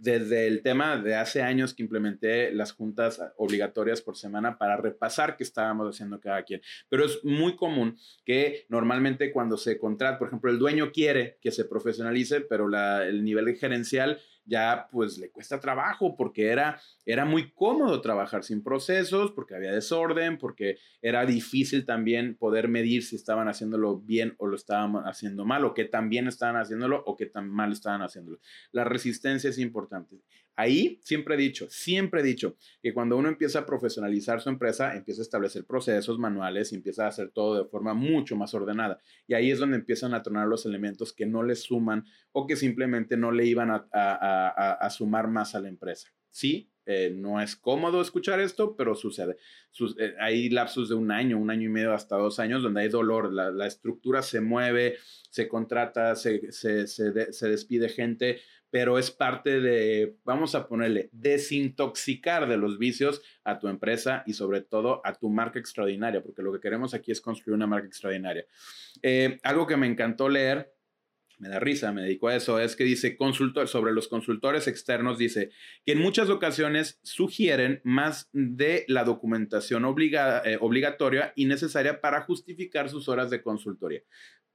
desde 0.01 0.47
el 0.47 0.63
tema 0.63 0.97
de 0.97 1.15
hace 1.15 1.43
años 1.43 1.75
que 1.75 1.83
implementé 1.83 2.51
las 2.51 2.71
juntas 2.71 3.21
obligatorias 3.37 4.01
por 4.01 4.17
semana 4.17 4.57
para 4.57 4.75
repasar 4.75 5.37
qué 5.37 5.43
estábamos 5.43 5.93
haciendo 5.93 6.19
cada 6.19 6.41
quien. 6.43 6.61
Pero 6.89 7.05
es 7.05 7.23
muy 7.23 7.55
común 7.55 7.97
que 8.25 8.65
normalmente 8.67 9.31
cuando 9.31 9.57
se 9.57 9.77
contrata, 9.77 10.17
por 10.17 10.27
ejemplo, 10.27 10.49
el 10.49 10.57
dueño 10.57 10.91
quiere 10.91 11.37
que 11.39 11.51
se 11.51 11.65
profesionalice, 11.65 12.41
pero 12.41 12.67
la, 12.67 13.05
el 13.05 13.23
nivel 13.23 13.55
gerencial 13.55 14.19
ya 14.45 14.87
pues 14.91 15.17
le 15.17 15.31
cuesta 15.31 15.59
trabajo 15.59 16.15
porque 16.15 16.47
era, 16.47 16.79
era 17.05 17.25
muy 17.25 17.51
cómodo 17.51 18.01
trabajar 18.01 18.43
sin 18.43 18.63
procesos, 18.63 19.31
porque 19.31 19.55
había 19.55 19.71
desorden, 19.71 20.37
porque 20.37 20.77
era 21.01 21.25
difícil 21.25 21.85
también 21.85 22.35
poder 22.35 22.67
medir 22.67 23.03
si 23.03 23.15
estaban 23.15 23.47
haciéndolo 23.47 23.99
bien 23.99 24.35
o 24.37 24.47
lo 24.47 24.55
estaban 24.55 25.03
haciendo 25.05 25.45
mal, 25.45 25.65
o 25.65 25.73
qué 25.73 25.85
tan 25.85 26.09
bien 26.09 26.27
estaban 26.27 26.55
haciéndolo 26.55 27.03
o 27.05 27.15
qué 27.15 27.25
tan 27.25 27.49
mal 27.49 27.71
estaban 27.71 28.01
haciéndolo. 28.01 28.39
La 28.71 28.83
resistencia 28.83 29.49
es 29.49 29.57
importante. 29.57 30.17
Ahí 30.55 30.99
siempre 31.03 31.35
he 31.35 31.37
dicho, 31.37 31.67
siempre 31.69 32.21
he 32.21 32.23
dicho 32.23 32.57
que 32.81 32.93
cuando 32.93 33.17
uno 33.17 33.29
empieza 33.29 33.59
a 33.59 33.65
profesionalizar 33.65 34.41
su 34.41 34.49
empresa, 34.49 34.95
empieza 34.95 35.21
a 35.21 35.23
establecer 35.23 35.65
procesos 35.65 36.19
manuales 36.19 36.71
y 36.71 36.75
empieza 36.75 37.05
a 37.05 37.09
hacer 37.09 37.31
todo 37.31 37.63
de 37.63 37.69
forma 37.69 37.93
mucho 37.93 38.35
más 38.35 38.53
ordenada. 38.53 38.99
Y 39.27 39.33
ahí 39.33 39.51
es 39.51 39.59
donde 39.59 39.77
empiezan 39.77 40.13
a 40.13 40.23
tronar 40.23 40.47
los 40.47 40.65
elementos 40.65 41.13
que 41.13 41.25
no 41.25 41.43
le 41.43 41.55
suman 41.55 42.05
o 42.31 42.47
que 42.47 42.55
simplemente 42.55 43.17
no 43.17 43.31
le 43.31 43.45
iban 43.45 43.69
a, 43.71 44.89
sumar 44.89 45.27
más 45.27 45.55
a 45.55 45.59
la 45.59 45.69
empresa. 45.69 46.09
Sí, 46.31 46.70
eh, 46.91 47.09
no 47.09 47.41
es 47.41 47.55
cómodo 47.55 48.01
escuchar 48.01 48.39
esto, 48.39 48.75
pero 48.75 48.95
sucede. 48.95 49.37
Eh, 49.97 50.15
hay 50.19 50.49
lapsos 50.49 50.89
de 50.89 50.95
un 50.95 51.11
año, 51.11 51.37
un 51.37 51.49
año 51.49 51.69
y 51.69 51.71
medio, 51.71 51.93
hasta 51.93 52.17
dos 52.17 52.39
años, 52.39 52.63
donde 52.63 52.81
hay 52.81 52.89
dolor. 52.89 53.31
La, 53.31 53.65
estructura 53.65 54.21
se 54.21 54.41
mueve, 54.41 54.97
se 55.29 55.47
contrata, 55.47 56.15
se, 56.15 56.51
se, 56.51 56.87
se 56.87 57.49
despide 57.49 57.89
gente, 57.89 58.41
pero 58.71 58.97
es 58.97 59.11
parte 59.11 59.59
de, 59.59 60.15
vamos 60.23 60.55
a 60.55 60.67
ponerle, 60.67 61.09
desintoxicar 61.11 62.47
de 62.47 62.57
los 62.57 62.79
vicios 62.79 63.21
a 63.43 63.59
tu 63.59 63.67
empresa 63.67 64.23
y 64.25 64.33
sobre 64.33 64.61
todo 64.61 65.01
a 65.03 65.13
tu 65.13 65.29
marca 65.29 65.59
extraordinaria, 65.59 66.23
porque 66.23 66.41
lo 66.41 66.53
que 66.53 66.61
queremos 66.61 66.93
aquí 66.93 67.11
es 67.11 67.19
construir 67.19 67.55
una 67.55 67.67
marca 67.67 67.87
extraordinaria. 67.87 68.45
Eh, 69.03 69.39
algo 69.43 69.67
que 69.67 69.75
me 69.75 69.87
encantó 69.87 70.29
leer, 70.29 70.73
me 71.41 71.49
da 71.49 71.59
risa, 71.59 71.91
me 71.91 72.03
dedico 72.03 72.27
a 72.27 72.35
eso, 72.35 72.59
es 72.59 72.75
que 72.75 72.83
dice 72.83 73.17
consultor, 73.17 73.67
sobre 73.67 73.93
los 73.93 74.07
consultores 74.07 74.67
externos, 74.67 75.17
dice 75.17 75.49
que 75.83 75.93
en 75.93 75.99
muchas 75.99 76.29
ocasiones 76.29 76.99
sugieren 77.01 77.81
más 77.83 78.29
de 78.31 78.85
la 78.87 79.03
documentación 79.03 79.85
obligada, 79.85 80.43
eh, 80.45 80.59
obligatoria 80.61 81.33
y 81.35 81.45
necesaria 81.45 81.99
para 81.99 82.21
justificar 82.21 82.89
sus 82.89 83.09
horas 83.09 83.31
de 83.31 83.41
consultoría. 83.41 84.03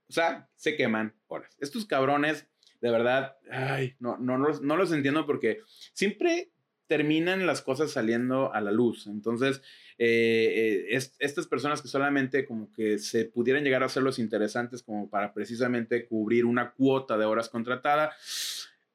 O 0.08 0.12
sea, 0.12 0.48
se 0.54 0.76
queman 0.76 1.16
horas. 1.26 1.56
Estos 1.58 1.86
cabrones 1.86 2.46
de 2.80 2.90
verdad, 2.90 3.36
ay, 3.50 3.96
no, 3.98 4.16
no, 4.18 4.38
no, 4.38 4.76
los 4.76 4.92
entiendo 4.92 5.26
porque 5.26 5.62
siempre 5.92 6.52
terminan 6.86 7.46
las 7.46 7.62
cosas 7.62 7.90
saliendo 7.90 8.52
a 8.52 8.60
la 8.60 8.72
luz. 8.72 9.06
Entonces, 9.06 9.62
eh, 9.98 10.86
eh, 10.90 11.00
estas 11.18 11.46
personas 11.46 11.82
que 11.82 11.88
solamente 11.88 12.44
como 12.44 12.72
que 12.72 12.98
se 12.98 13.24
pudieran 13.24 13.64
llegar 13.64 13.82
a 13.82 13.88
ser 13.88 14.02
los 14.02 14.18
interesantes 14.18 14.82
como 14.82 15.08
para 15.08 15.32
precisamente 15.32 16.06
cubrir 16.06 16.44
una 16.44 16.72
cuota 16.72 17.16
de 17.16 17.24
horas 17.24 17.48
contratada, 17.48 18.12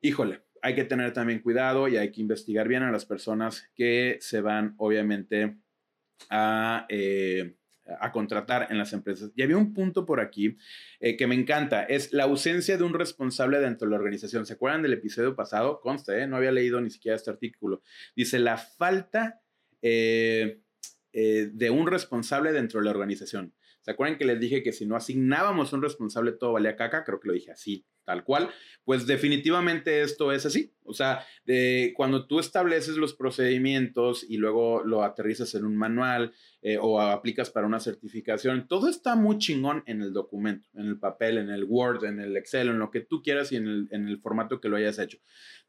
híjole, 0.01 0.41
hay 0.61 0.75
que 0.75 0.83
tener 0.83 1.11
también 1.13 1.39
cuidado 1.39 1.87
y 1.87 1.97
hay 1.97 2.11
que 2.11 2.21
investigar 2.21 2.67
bien 2.67 2.83
a 2.83 2.91
las 2.91 3.05
personas 3.05 3.69
que 3.75 4.17
se 4.21 4.41
van 4.41 4.75
obviamente 4.77 5.57
a... 6.29 6.85
Eh, 6.89 7.55
a 7.99 8.11
contratar 8.11 8.67
en 8.69 8.77
las 8.77 8.93
empresas. 8.93 9.31
Y 9.35 9.41
había 9.41 9.57
un 9.57 9.73
punto 9.73 10.05
por 10.05 10.19
aquí 10.19 10.57
eh, 10.99 11.17
que 11.17 11.27
me 11.27 11.35
encanta, 11.35 11.83
es 11.83 12.13
la 12.13 12.23
ausencia 12.23 12.77
de 12.77 12.83
un 12.83 12.93
responsable 12.93 13.59
dentro 13.59 13.87
de 13.87 13.91
la 13.91 13.97
organización. 13.97 14.45
¿Se 14.45 14.53
acuerdan 14.53 14.81
del 14.81 14.93
episodio 14.93 15.35
pasado? 15.35 15.79
Conste, 15.81 16.21
¿eh? 16.21 16.27
no 16.27 16.37
había 16.37 16.51
leído 16.51 16.79
ni 16.81 16.89
siquiera 16.89 17.15
este 17.15 17.31
artículo. 17.31 17.81
Dice, 18.15 18.39
la 18.39 18.57
falta 18.57 19.41
eh, 19.81 20.61
de 21.11 21.69
un 21.69 21.87
responsable 21.87 22.51
dentro 22.51 22.79
de 22.79 22.85
la 22.85 22.91
organización. 22.91 23.53
¿Se 23.81 23.91
acuerdan 23.91 24.17
que 24.17 24.25
les 24.25 24.39
dije 24.39 24.61
que 24.61 24.73
si 24.73 24.85
no 24.85 24.95
asignábamos 24.95 25.73
un 25.73 25.81
responsable 25.81 26.33
todo 26.33 26.53
valía 26.53 26.75
caca? 26.75 27.03
Creo 27.03 27.19
que 27.19 27.27
lo 27.27 27.33
dije 27.33 27.51
así, 27.51 27.85
tal 28.05 28.23
cual. 28.23 28.49
Pues 28.83 29.07
definitivamente 29.07 30.01
esto 30.01 30.31
es 30.31 30.45
así. 30.45 30.71
O 30.83 30.93
sea, 30.93 31.25
cuando 31.95 32.27
tú 32.27 32.39
estableces 32.39 32.97
los 32.97 33.13
procedimientos 33.13 34.23
y 34.27 34.37
luego 34.37 34.83
lo 34.83 35.03
aterrizas 35.03 35.55
en 35.55 35.65
un 35.65 35.75
manual 35.75 36.33
eh, 36.61 36.77
o 36.79 37.01
aplicas 37.01 37.49
para 37.49 37.65
una 37.65 37.79
certificación, 37.79 38.67
todo 38.67 38.87
está 38.87 39.15
muy 39.15 39.37
chingón 39.37 39.83
en 39.87 40.01
el 40.01 40.13
documento, 40.13 40.67
en 40.73 40.87
el 40.87 40.99
papel, 40.99 41.37
en 41.37 41.49
el 41.49 41.63
Word, 41.63 42.05
en 42.05 42.19
el 42.19 42.37
Excel, 42.37 42.69
en 42.69 42.79
lo 42.79 42.91
que 42.91 43.01
tú 43.01 43.23
quieras 43.23 43.51
y 43.51 43.55
en 43.55 43.67
el, 43.67 43.87
en 43.91 44.07
el 44.07 44.19
formato 44.19 44.61
que 44.61 44.69
lo 44.69 44.75
hayas 44.75 44.99
hecho. 44.99 45.17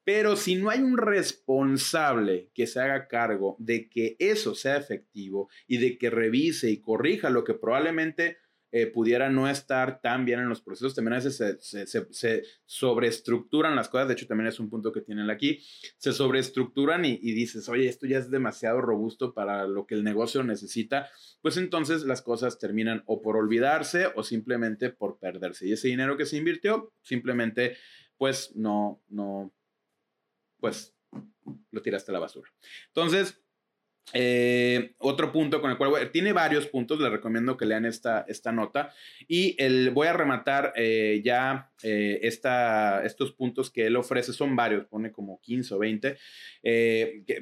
Pero 0.04 0.36
si 0.36 0.56
no 0.56 0.70
hay 0.70 0.80
un 0.80 0.98
responsable 0.98 2.50
que 2.54 2.66
se 2.66 2.80
haga 2.80 3.06
cargo 3.06 3.56
de 3.58 3.88
que 3.88 4.16
eso 4.18 4.54
sea 4.54 4.76
efectivo 4.76 5.48
y 5.66 5.78
de 5.78 5.96
que 5.96 6.10
revise 6.10 6.70
y 6.70 6.80
corrija 6.80 7.30
lo 7.30 7.44
que 7.44 7.54
probablemente 7.54 8.38
eh, 8.74 8.86
pudiera 8.86 9.28
no 9.28 9.50
estar 9.50 10.00
tan 10.00 10.24
bien 10.24 10.40
en 10.40 10.48
los 10.48 10.62
procesos, 10.62 10.94
también 10.94 11.12
a 11.12 11.16
veces 11.16 11.58
se, 11.60 12.42
sobreestructuran 12.64 13.76
las 13.76 13.90
cosas, 13.90 14.08
de 14.08 14.14
hecho 14.14 14.26
también 14.26 14.48
es 14.48 14.58
un 14.58 14.70
punto 14.70 14.92
que 14.92 15.02
tienen 15.02 15.28
aquí, 15.28 15.62
se 15.98 16.14
sobreestructuran 16.14 17.04
y, 17.04 17.18
y 17.20 17.34
dices, 17.34 17.68
oye, 17.68 17.86
esto 17.86 18.06
ya 18.06 18.16
es 18.16 18.30
demasiado 18.30 18.80
robusto 18.80 19.34
para 19.34 19.66
lo 19.66 19.86
que 19.86 19.94
el 19.94 20.02
negocio 20.02 20.42
necesita, 20.42 21.10
pues 21.42 21.58
entonces 21.58 22.04
las 22.04 22.22
cosas 22.22 22.58
terminan 22.58 23.02
o 23.04 23.20
por 23.20 23.36
olvidarse 23.36 24.06
o 24.16 24.22
simplemente 24.22 24.88
por 24.88 25.18
perderse. 25.18 25.68
Y 25.68 25.72
ese 25.72 25.88
dinero 25.88 26.16
que 26.16 26.24
se 26.24 26.38
invirtió, 26.38 26.94
simplemente, 27.02 27.76
pues 28.16 28.56
no, 28.56 29.02
no, 29.10 29.52
pues 30.62 30.94
lo 31.72 31.82
tiraste 31.82 32.12
a 32.12 32.14
la 32.14 32.20
basura. 32.20 32.48
Entonces, 32.86 33.42
eh, 34.14 34.94
otro 34.98 35.32
punto 35.32 35.60
con 35.60 35.70
el 35.70 35.76
cual 35.76 36.10
tiene 36.10 36.32
varios 36.32 36.66
puntos, 36.66 37.00
les 37.00 37.10
recomiendo 37.10 37.56
que 37.56 37.66
lean 37.66 37.84
esta, 37.84 38.24
esta 38.28 38.52
nota 38.52 38.92
y 39.26 39.54
el, 39.58 39.90
voy 39.90 40.06
a 40.08 40.12
rematar 40.12 40.72
eh, 40.76 41.20
ya 41.24 41.72
eh, 41.82 42.18
esta, 42.22 43.04
estos 43.04 43.32
puntos 43.32 43.70
que 43.70 43.86
él 43.86 43.96
ofrece, 43.96 44.32
son 44.32 44.54
varios, 44.54 44.86
pone 44.86 45.10
como 45.10 45.40
15 45.40 45.74
o 45.74 45.78
20, 45.78 46.18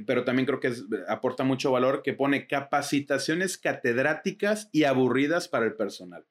pero 0.07 0.25
también 0.25 0.47
creo 0.47 0.61
que 0.61 0.73
aporta 1.09 1.45
mucho 1.45 1.73
valor, 1.73 2.03
que 2.03 2.15
pone 2.15 2.47
capacitaciones 2.47 3.59
catedráticas 3.59 4.71
y 4.73 4.85
aburridas 4.85 5.49
para 5.49 5.67
el 5.67 5.75
personal. 5.75 6.25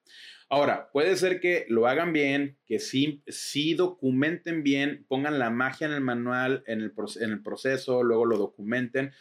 Ahora, 0.51 0.89
puede 0.91 1.15
ser 1.15 1.39
que 1.39 1.67
lo 1.69 1.87
hagan 1.87 2.11
bien, 2.11 2.57
que 2.65 2.79
sí, 2.79 3.21
sí 3.27 3.75
documenten 3.75 4.63
bien, 4.63 5.05
pongan 5.07 5.37
la 5.37 5.51
magia 5.51 5.85
en 5.85 5.93
el 5.93 6.01
manual, 6.01 6.63
en 6.65 6.81
el, 6.81 7.41
proceso, 7.43 8.01
luego 8.01 8.25
lo 8.25 8.37
documenten, 8.37 9.11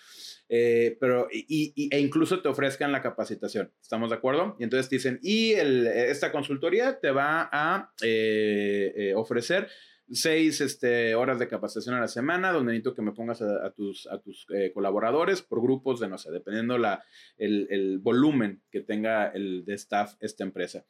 eh, 0.49 0.97
pero, 0.99 1.29
y, 1.31 1.89
e 1.91 2.01
incluso 2.01 2.41
te 2.41 2.49
ofrezcan 2.49 2.93
la 2.93 3.03
capacitación. 3.03 3.71
¿Estamos 3.83 4.09
de 4.09 4.17
acuerdo? 4.17 4.57
Y 4.59 4.65
entonces 4.65 4.89
dicen, 4.89 5.21
y 5.23 5.53
esta 5.53 6.33
consultoría 6.33 6.99
te 6.99 7.11
va 7.11 7.51
a 7.53 7.93
eh, 8.01 8.95
eh, 8.97 9.15
ofrecer 9.15 9.69
seis 10.11 10.61
este, 10.61 11.15
horas 11.15 11.39
de 11.39 11.49
capacitación 11.49 11.95
a 11.95 12.01
la 12.01 12.09
semana, 12.09 12.53
donde 12.53 12.73
necesito 12.73 12.95
que 12.95 13.03
me 13.03 13.13
pongas 13.13 13.43
a, 13.43 13.71
tus, 13.73 14.07
a 14.07 14.19
tus 14.19 14.47
eh, 14.55 14.73
colaboradores 14.73 15.43
por 15.43 15.61
grupos 15.61 16.01
de, 16.01 16.09
no 16.09 16.19
sé, 16.19 16.31
dependiendo 16.31 16.79
la, 16.79 17.05
el, 17.37 17.67
el 17.71 17.99
volumen 17.99 18.63
que 18.71 18.81
tenga 18.81 19.29
el 19.29 19.65
de 19.65 19.75
staff 19.75 20.15
esta 20.21 20.45
empresa. 20.45 20.85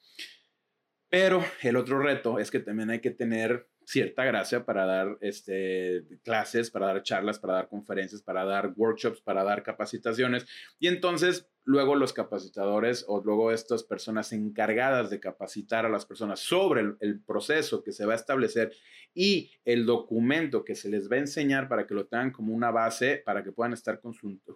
Pero 1.09 1.42
el 1.62 1.76
otro 1.76 2.00
reto 2.00 2.38
es 2.38 2.50
que 2.50 2.61
también 2.61 2.90
hay 2.90 3.00
que 3.00 3.11
tener 3.11 3.66
cierta 3.88 4.22
gracia 4.22 4.66
para 4.66 4.85
dar 4.85 5.16
este, 5.22 6.05
clases, 6.22 6.70
para 6.70 6.88
dar 6.88 7.03
charlas, 7.03 7.38
para 7.38 7.55
dar 7.55 7.68
conferencias, 7.68 8.20
para 8.20 8.44
dar 8.44 8.74
workshops, 8.77 9.22
para 9.22 9.42
dar 9.42 9.62
capacitaciones. 9.62 10.44
Y 10.79 10.88
entonces 10.88 11.48
luego 11.64 11.96
los 11.96 12.12
capacitadores 12.12 13.07
o 13.09 13.22
luego 13.24 13.51
estas 13.51 13.83
personas 13.83 14.35
encargadas 14.35 15.09
de 15.09 15.20
capacitar 15.20 15.87
a 15.87 15.88
las 15.88 16.05
personas 16.05 16.40
sobre 16.40 16.96
el, 17.01 17.20
proceso 17.20 17.83
que 17.83 17.92
se 17.92 18.05
va 18.05 18.12
a 18.12 18.16
establecer 18.16 18.72
y 19.14 19.53
el 19.64 19.87
documento 19.87 20.66
que 20.66 20.74
se 20.74 20.90
les 20.90 21.11
va 21.11 21.16
a 21.16 21.20
enseñar 21.20 21.66
para 21.66 21.87
que 21.87 21.94
lo 21.94 22.07
tengan 22.07 22.31
como 22.31 22.53
una 22.53 22.70
base, 22.70 23.22
para 23.24 23.42
que 23.42 23.53
puedan 23.53 23.72
estar 23.72 24.03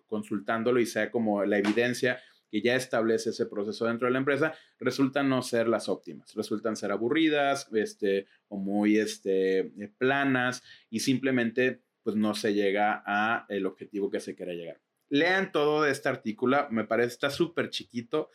consultándolo 0.07 0.79
y 0.79 0.85
sea 0.85 1.11
como 1.11 1.43
la 1.47 1.57
evidencia 1.57 2.21
que 2.53 2.61
ya 2.61 2.77
establece 2.77 3.31
ese 3.31 3.47
proceso 3.47 3.87
dentro 3.87 4.07
de 4.07 4.13
la 4.13 4.19
empresa, 4.19 4.53
resultan 4.79 5.31
no 5.31 5.41
ser 5.41 5.69
las 5.69 5.89
óptimas, 5.89 6.35
resultan 6.35 6.77
ser 6.77 6.93
aburridas 6.93 7.67
este, 7.73 8.27
o 8.49 8.59
muy 8.59 8.99
este, 8.99 9.61
eh, 9.61 9.91
planas 9.97 10.63
y 10.91 11.01
simplemente 11.01 11.81
pues 12.03 12.15
no 12.15 12.35
se 12.35 12.53
llega 12.53 13.03
a 13.07 13.47
el 13.49 13.65
objetivo 13.65 14.11
que 14.11 14.21
se 14.21 14.35
quiere 14.35 14.55
llegar. 14.55 14.79
Lean 15.09 15.51
todo 15.51 15.83
de 15.83 15.93
este 15.93 16.11
artículo, 16.11 16.69
me 16.71 16.85
parece, 16.85 17.09
está 17.09 17.31
súper 17.31 17.71
chiquito, 17.71 18.29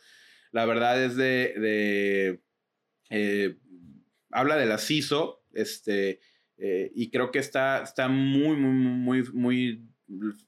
la 0.50 0.66
verdad 0.66 1.00
es 1.00 1.14
de, 1.14 2.40
eh, 3.10 3.56
habla 4.32 4.56
de 4.56 4.66
la 4.66 4.78
CISO, 4.78 5.44
este, 5.52 6.18
eh, 6.56 6.90
y 6.92 7.08
creo 7.10 7.30
que 7.30 7.38
está, 7.38 7.84
está 7.84 8.08
muy, 8.08 8.56
muy, 8.56 8.72
muy, 8.72 9.22
muy 9.32 9.88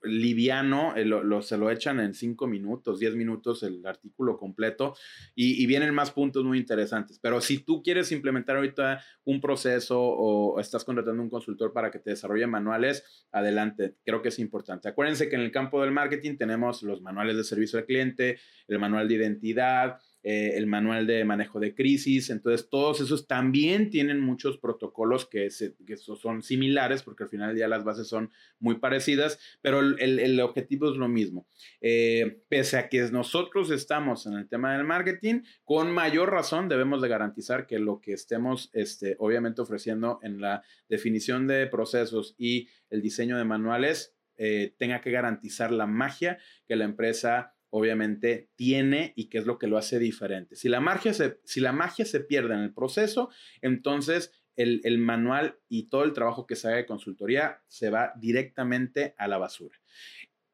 liviano, 0.03 0.95
eh, 0.97 1.05
se 1.43 1.59
lo 1.59 1.71
echan 1.71 2.01
en 2.01 2.15
5 2.15 2.47
minutos, 2.47 2.99
10 2.99 3.15
minutos 3.15 3.63
el 3.63 3.85
artículo 3.87 4.39
completo 4.39 4.95
y, 5.35 5.67
vienen 5.67 5.95
más 5.95 6.11
puntos 6.11 6.45
muy 6.45 6.59
interesantes. 6.59 7.19
Pero 7.21 7.41
si 7.41 7.59
tú 7.59 7.83
quieres 7.83 8.11
implementar 8.11 8.57
ahorita 8.57 9.03
un 9.25 9.41
proceso 9.41 10.01
o 10.01 10.59
estás 10.59 10.85
contratando 10.85 11.23
un 11.23 11.31
consultor 11.31 11.73
para 11.73 11.91
que 11.91 11.99
te 11.99 12.11
desarrolle 12.11 12.47
manuales, 12.47 13.27
adelante, 13.31 13.97
creo 14.05 14.23
que 14.23 14.31
es 14.31 14.39
importante. 14.39 14.89
Acuérdense 14.89 15.29
que 15.29 15.37
en 15.37 15.43
el 15.43 15.53
campo 15.53 15.81
del 15.81 15.93
marketing 15.93 16.37
tenemos 16.37 16.83
los 16.83 17.03
manuales 17.03 17.37
de 17.37 17.45
servicio 17.45 17.79
al 17.79 17.87
cliente, 17.87 18.41
el 18.67 18.79
manual 18.79 19.07
de 19.07 19.15
identidad, 19.15 19.99
eh, 20.23 20.53
el 20.57 20.67
manual 20.67 21.07
de 21.07 21.25
manejo 21.25 21.61
de 21.61 21.75
crisis. 21.75 22.29
Entonces, 22.29 22.69
todos 22.69 23.01
esos 23.01 23.27
también 23.27 23.89
tienen 23.89 24.21
muchos 24.21 24.59
protocolos 24.59 25.27
que, 25.27 25.49
son 25.51 26.43
similares, 26.43 27.03
porque 27.03 27.25
al 27.25 27.31
final 27.31 27.57
ya 27.57 27.69
las 27.69 27.85
bases 27.85 28.09
son 28.09 28.31
muy 28.59 28.77
parecidas, 28.77 29.39
pero 29.63 29.81
el, 29.81 30.41
objetivo 30.41 30.91
es 30.91 30.97
lo 30.97 31.09
mismo. 31.09 31.47
Eh, 31.81 32.43
pese 32.49 32.77
a 32.77 32.89
que 32.89 33.01
nosotros 33.11 33.71
estamos 33.71 34.27
en 34.27 34.35
el 34.35 34.49
tema 34.49 34.75
del 34.75 34.85
marketing, 34.85 35.43
con 35.65 35.91
mayor 35.91 36.31
razón 36.31 36.69
debemos 36.69 37.01
de 37.01 37.09
garantizar 37.09 37.67
que 37.67 37.79
lo 37.79 38.01
que 38.01 38.13
estemos, 38.13 38.71
este, 38.73 39.17
obviamente, 39.19 39.63
ofreciendo 39.63 40.19
en 40.23 40.41
la 40.41 40.63
definición 40.89 41.47
de 41.47 41.67
procesos 41.67 42.35
y 42.37 42.69
el 42.91 43.01
diseño 43.01 43.39
de 43.39 43.45
manuales 43.45 44.15
eh, 44.37 44.75
tenga 44.79 45.01
que 45.01 45.11
garantizar 45.11 45.71
la 45.71 45.87
magia 45.87 46.39
que 46.67 46.77
la 46.77 46.85
empresa 46.85 47.55
obviamente 47.71 48.51
tiene 48.57 49.13
y 49.17 49.29
qué 49.29 49.39
es 49.39 49.47
lo 49.47 49.59
que 49.59 49.67
lo 49.67 49.79
hace 49.79 49.99
diferente. 49.99 50.57
Si 50.57 50.69
la 50.69 50.81
magia 50.81 51.15
se, 51.15 51.41
si 51.45 51.61
la 51.61 51.73
magia 51.73 52.05
se 52.05 52.21
pierde 52.21 52.55
en 52.55 52.61
el 52.61 52.75
proceso, 52.75 53.31
entonces 53.63 54.33
el, 54.57 54.81
el, 54.85 54.99
manual 54.99 55.59
y 55.69 55.89
todo 55.89 56.05
el 56.05 56.13
trabajo 56.13 56.47
que 56.47 56.57
se 56.57 56.69
haga 56.69 56.77
de 56.79 56.87
consultoría 56.87 57.63
se 57.67 57.91
va 57.91 58.13
directamente 58.17 59.15
a 59.17 59.29
la 59.29 59.39
basura. 59.39 59.79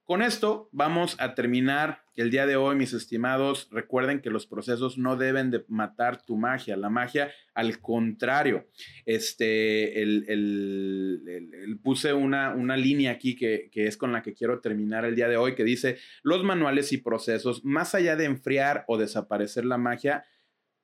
Con 0.04 0.22
esto 0.22 0.68
vamos 0.72 1.16
a 1.18 1.34
terminar 1.34 2.05
el 2.16 2.30
día 2.30 2.46
de 2.46 2.56
hoy, 2.56 2.76
mis 2.76 2.92
estimados. 2.92 3.68
Recuerden 3.70 4.20
que 4.20 4.30
los 4.30 4.46
procesos 4.46 4.98
no 4.98 5.16
deben 5.16 5.50
de 5.50 5.64
matar 5.68 6.22
tu 6.22 6.36
magia. 6.36 6.76
La 6.76 6.90
magia, 6.90 7.30
al 7.54 7.80
contrario, 7.80 8.66
este, 9.04 10.02
el, 10.02 11.78
puse 11.82 12.12
una, 12.12 12.54
una, 12.54 12.76
línea 12.76 13.12
aquí 13.12 13.36
que, 13.36 13.68
que 13.70 13.86
es 13.86 13.96
con 13.96 14.12
la 14.12 14.22
que 14.22 14.34
quiero 14.34 14.60
terminar 14.60 15.04
el 15.04 15.14
día 15.14 15.28
de 15.28 15.36
hoy, 15.36 15.54
que 15.54 15.64
dice, 15.64 15.98
los 16.22 16.42
manuales 16.42 16.92
y 16.92 16.98
procesos, 16.98 17.64
más 17.64 17.94
allá 17.94 18.16
de 18.16 18.24
enfriar 18.24 18.84
o 18.88 18.98
desaparecer 18.98 19.64
la 19.64 19.78
magia, 19.78 20.24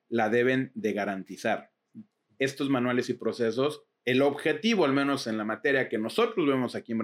la 0.09 0.29
deben 0.29 0.71
de 0.75 0.93
garantizar. 0.93 1.71
Estos 2.39 2.69
manuales 2.69 3.09
y 3.09 3.15
procesos 3.15 3.85
el 4.05 4.23
objetivo, 4.23 4.85
al 4.85 4.93
menos 4.93 5.27
en 5.27 5.39
la 5.39 5.45
materia 5.45 5.89
que 5.89 5.99
nosotros 5.99 6.47
vemos 6.47 6.75
aquí 6.75 6.93
en 6.93 6.99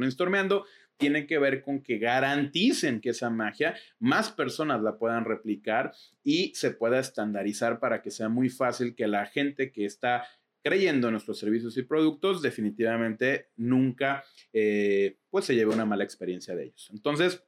tiene 0.98 1.26
que 1.26 1.38
ver 1.38 1.62
con 1.62 1.82
que 1.82 1.98
garanticen 1.98 3.00
que 3.00 3.10
esa 3.10 3.30
magia 3.30 3.74
más 3.98 4.30
personas 4.30 4.82
la 4.82 4.98
puedan 4.98 5.24
replicar 5.24 5.92
y 6.22 6.52
se 6.54 6.72
pueda 6.72 6.98
estandarizar 6.98 7.80
para 7.80 8.02
que 8.02 8.10
sea 8.10 8.28
muy 8.28 8.50
fácil 8.50 8.94
que 8.94 9.06
la 9.06 9.26
gente 9.26 9.72
que 9.72 9.84
está 9.84 10.26
creyendo 10.62 11.08
en 11.08 11.12
nuestros 11.12 11.38
servicios 11.38 11.78
y 11.78 11.82
productos 11.82 12.42
definitivamente 12.42 13.48
nunca 13.56 14.24
eh, 14.52 15.18
pues 15.30 15.44
se 15.44 15.54
lleve 15.54 15.72
una 15.72 15.86
mala 15.86 16.04
experiencia 16.04 16.54
de 16.54 16.64
ellos. 16.64 16.90
Entonces, 16.92 17.42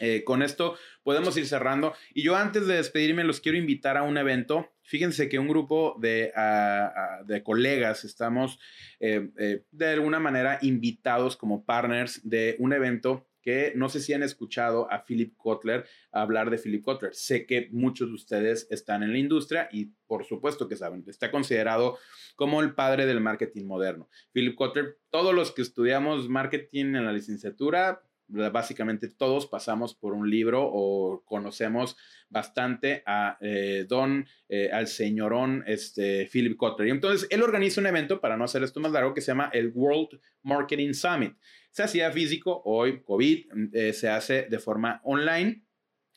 eh, 0.00 0.24
con 0.24 0.42
esto 0.42 0.76
podemos 1.02 1.36
ir 1.36 1.46
cerrando. 1.46 1.94
Y 2.12 2.22
yo 2.22 2.36
antes 2.36 2.66
de 2.66 2.76
despedirme 2.76 3.24
los 3.24 3.40
quiero 3.40 3.58
invitar 3.58 3.96
a 3.96 4.02
un 4.02 4.16
evento. 4.16 4.70
Fíjense 4.82 5.28
que 5.28 5.38
un 5.38 5.48
grupo 5.48 5.96
de, 5.98 6.32
de 7.24 7.42
colegas 7.42 8.04
estamos 8.04 8.58
eh, 9.00 9.30
eh, 9.38 9.64
de 9.70 9.86
alguna 9.88 10.20
manera 10.20 10.58
invitados 10.62 11.36
como 11.36 11.64
partners 11.64 12.20
de 12.28 12.56
un 12.58 12.72
evento 12.72 13.26
que 13.40 13.74
no 13.76 13.90
sé 13.90 14.00
si 14.00 14.14
han 14.14 14.22
escuchado 14.22 14.90
a 14.90 15.04
Philip 15.04 15.36
Kotler 15.36 15.84
hablar 16.12 16.48
de 16.48 16.56
Philip 16.56 16.82
Kotler. 16.82 17.14
Sé 17.14 17.44
que 17.44 17.68
muchos 17.72 18.08
de 18.08 18.14
ustedes 18.14 18.66
están 18.70 19.02
en 19.02 19.12
la 19.12 19.18
industria 19.18 19.68
y 19.70 19.92
por 20.06 20.24
supuesto 20.24 20.66
que 20.66 20.76
saben, 20.76 21.04
está 21.06 21.30
considerado 21.30 21.98
como 22.36 22.62
el 22.62 22.74
padre 22.74 23.04
del 23.04 23.20
marketing 23.20 23.66
moderno. 23.66 24.08
Philip 24.32 24.54
Kotler, 24.54 24.98
todos 25.10 25.34
los 25.34 25.52
que 25.52 25.60
estudiamos 25.60 26.28
marketing 26.30 26.94
en 26.94 27.04
la 27.04 27.12
licenciatura, 27.12 28.02
básicamente 28.28 29.08
todos 29.08 29.46
pasamos 29.46 29.94
por 29.94 30.14
un 30.14 30.28
libro 30.28 30.62
o 30.64 31.22
conocemos 31.24 31.96
bastante 32.28 33.02
a 33.06 33.36
eh, 33.40 33.86
don, 33.88 34.26
eh, 34.48 34.70
al 34.72 34.86
señorón 34.86 35.62
este, 35.66 36.28
Philip 36.30 36.56
Kotler. 36.56 36.88
Y 36.88 36.90
entonces 36.90 37.28
él 37.30 37.42
organiza 37.42 37.80
un 37.80 37.86
evento, 37.86 38.20
para 38.20 38.36
no 38.36 38.44
hacer 38.44 38.62
esto 38.62 38.80
más 38.80 38.92
largo, 38.92 39.14
que 39.14 39.20
se 39.20 39.28
llama 39.28 39.50
el 39.52 39.70
World 39.74 40.20
Marketing 40.42 40.92
Summit. 40.92 41.34
Se 41.70 41.82
hacía 41.82 42.10
físico, 42.10 42.62
hoy 42.64 43.02
COVID 43.02 43.46
eh, 43.72 43.92
se 43.92 44.08
hace 44.08 44.46
de 44.48 44.58
forma 44.58 45.00
online. 45.04 45.62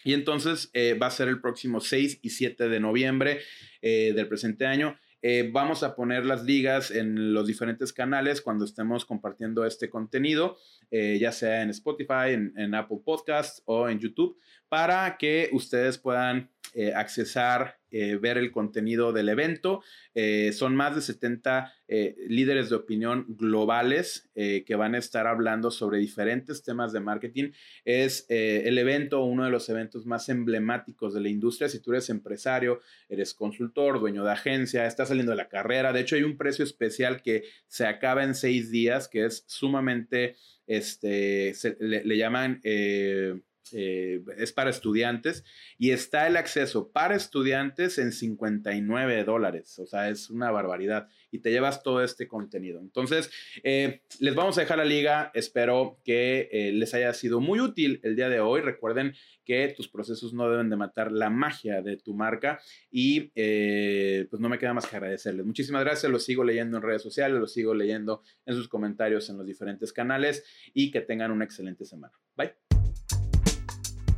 Y 0.04 0.14
entonces 0.14 0.72
va 1.02 1.08
a 1.08 1.12
ser 1.12 1.28
el 1.28 1.42
próximo 1.42 1.82
6 1.82 2.20
y 2.22 2.30
7 2.30 2.70
de 2.70 2.80
noviembre 2.80 3.42
del 3.82 4.28
presente 4.28 4.66
año. 4.68 4.96
Eh, 5.22 5.50
vamos 5.52 5.84
a 5.84 5.96
poner 5.96 6.26
las 6.26 6.44
ligas 6.44 6.92
en 6.92 7.34
los 7.34 7.48
diferentes 7.48 7.92
canales 7.92 8.42
cuando 8.42 8.66
estemos 8.66 9.06
compartiendo 9.06 9.66
este 9.66 9.90
contenido, 9.90 10.58
eh, 10.92 11.18
ya 11.20 11.32
sea 11.32 11.62
en 11.62 11.70
Spotify, 11.72 12.34
en, 12.34 12.76
Apple 12.76 13.00
Podcasts 13.04 13.62
o 13.66 13.90
en 13.90 14.00
YouTube, 14.00 14.38
para 14.70 15.18
que 15.18 15.50
ustedes 15.54 15.98
puedan 15.98 16.50
eh, 17.92 18.16
ver 18.16 18.38
el 18.38 18.52
contenido 18.52 19.14
del 19.14 19.30
evento. 19.30 19.82
son 20.52 20.76
más 20.76 20.96
de 20.96 21.02
70 21.02 21.74
líderes 22.28 22.70
de 22.70 22.76
opinión 22.76 23.26
globales 23.30 24.30
que 24.34 24.76
van 24.76 24.96
a 24.96 24.98
estar 24.98 25.28
hablando 25.28 25.70
sobre 25.70 26.00
diferentes 26.00 26.64
temas 26.64 26.92
de 26.92 27.00
marketing. 27.00 27.52
Es 27.86 28.26
el 28.30 28.78
evento, 28.80 29.24
uno 29.24 29.46
de 29.46 29.52
los 29.52 29.70
eventos 29.70 30.06
más 30.08 30.28
emblemáticos 30.30 31.14
de 31.14 31.22
la 31.22 31.30
industria. 31.30 31.70
Si 31.70 31.80
tú 31.80 31.92
eres 31.92 32.10
empresario, 32.10 32.82
eres 33.10 33.36
consultor, 33.36 34.00
dueño 34.00 34.24
de 34.24 34.32
agencia, 34.32 34.88
estás 34.88 35.10
saliendo 35.10 35.32
de 35.32 35.38
la 35.38 35.50
carrera. 35.50 35.94
De 35.94 36.02
hecho, 36.02 36.16
hay 36.16 36.24
un 36.24 36.38
precio 36.38 36.66
especial 36.66 37.22
que 37.22 37.44
se 37.68 37.86
acaba 37.86 38.24
en 38.24 38.34
seis 38.34 38.72
días, 38.72 39.08
que 39.08 39.26
es 39.26 39.44
sumamente, 39.48 40.36
este, 40.66 41.54
le, 41.80 42.18
llaman... 42.18 42.60
Eh, 43.74 43.98
eh, 44.08 44.22
es 44.38 44.54
para 44.54 44.70
estudiantes 44.70 45.44
y 45.78 45.92
está 45.92 46.28
el 46.28 46.38
acceso 46.38 46.92
para 46.92 47.16
estudiantes 47.16 47.98
en 47.98 48.12
59 48.12 49.24
dólares, 49.24 49.80
o 49.80 49.86
sea, 49.86 50.10
es 50.10 50.30
una 50.30 50.52
barbaridad 50.52 51.08
y 51.32 51.40
te 51.40 51.52
llevas 51.52 51.84
todo 51.84 52.04
este 52.04 52.28
contenido. 52.28 52.80
Entonces, 52.80 53.30
eh, 53.64 54.02
les 54.20 54.36
vamos 54.36 54.58
a 54.58 54.62
dejar 54.62 54.78
la 54.78 54.86
liga, 54.86 55.32
espero 55.34 56.00
que 56.04 56.72
les 56.74 56.94
haya 56.94 57.14
sido 57.14 57.40
muy 57.40 57.60
útil 57.60 58.00
el 58.04 58.16
día 58.16 58.30
de 58.30 58.40
hoy. 58.40 58.62
Recuerden 58.62 59.14
que 59.48 59.74
tus 59.76 59.88
procesos 59.88 60.34
no 60.34 60.50
deben 60.50 60.70
de 60.70 60.76
matar 60.76 61.10
la 61.10 61.30
magia 61.30 61.82
de 61.82 61.96
tu 61.96 62.14
marca 62.14 62.60
y 62.92 63.32
eh, 63.34 64.28
pues 64.30 64.42
no 64.42 64.50
me 64.50 64.60
queda 64.60 64.74
más 64.74 64.86
que 64.86 64.98
agradecerles. 64.98 65.46
Muchísimas 65.46 65.86
gracias, 65.86 66.12
los 66.12 66.26
sigo 66.26 66.44
leyendo 66.44 66.78
en 66.78 66.84
redes 66.84 67.02
sociales, 67.02 67.40
los 67.40 67.54
sigo 67.54 67.74
leyendo 67.74 68.24
en 68.46 68.56
sus 68.56 68.68
comentarios 68.68 69.30
en 69.30 69.38
los 69.38 69.48
diferentes 69.48 69.94
canales 69.94 70.44
y 70.74 70.92
que 70.92 71.00
tengan 71.00 71.32
una 71.32 71.46
excelente 71.46 71.86
semana. 71.86 72.14
Bye. 72.36 72.67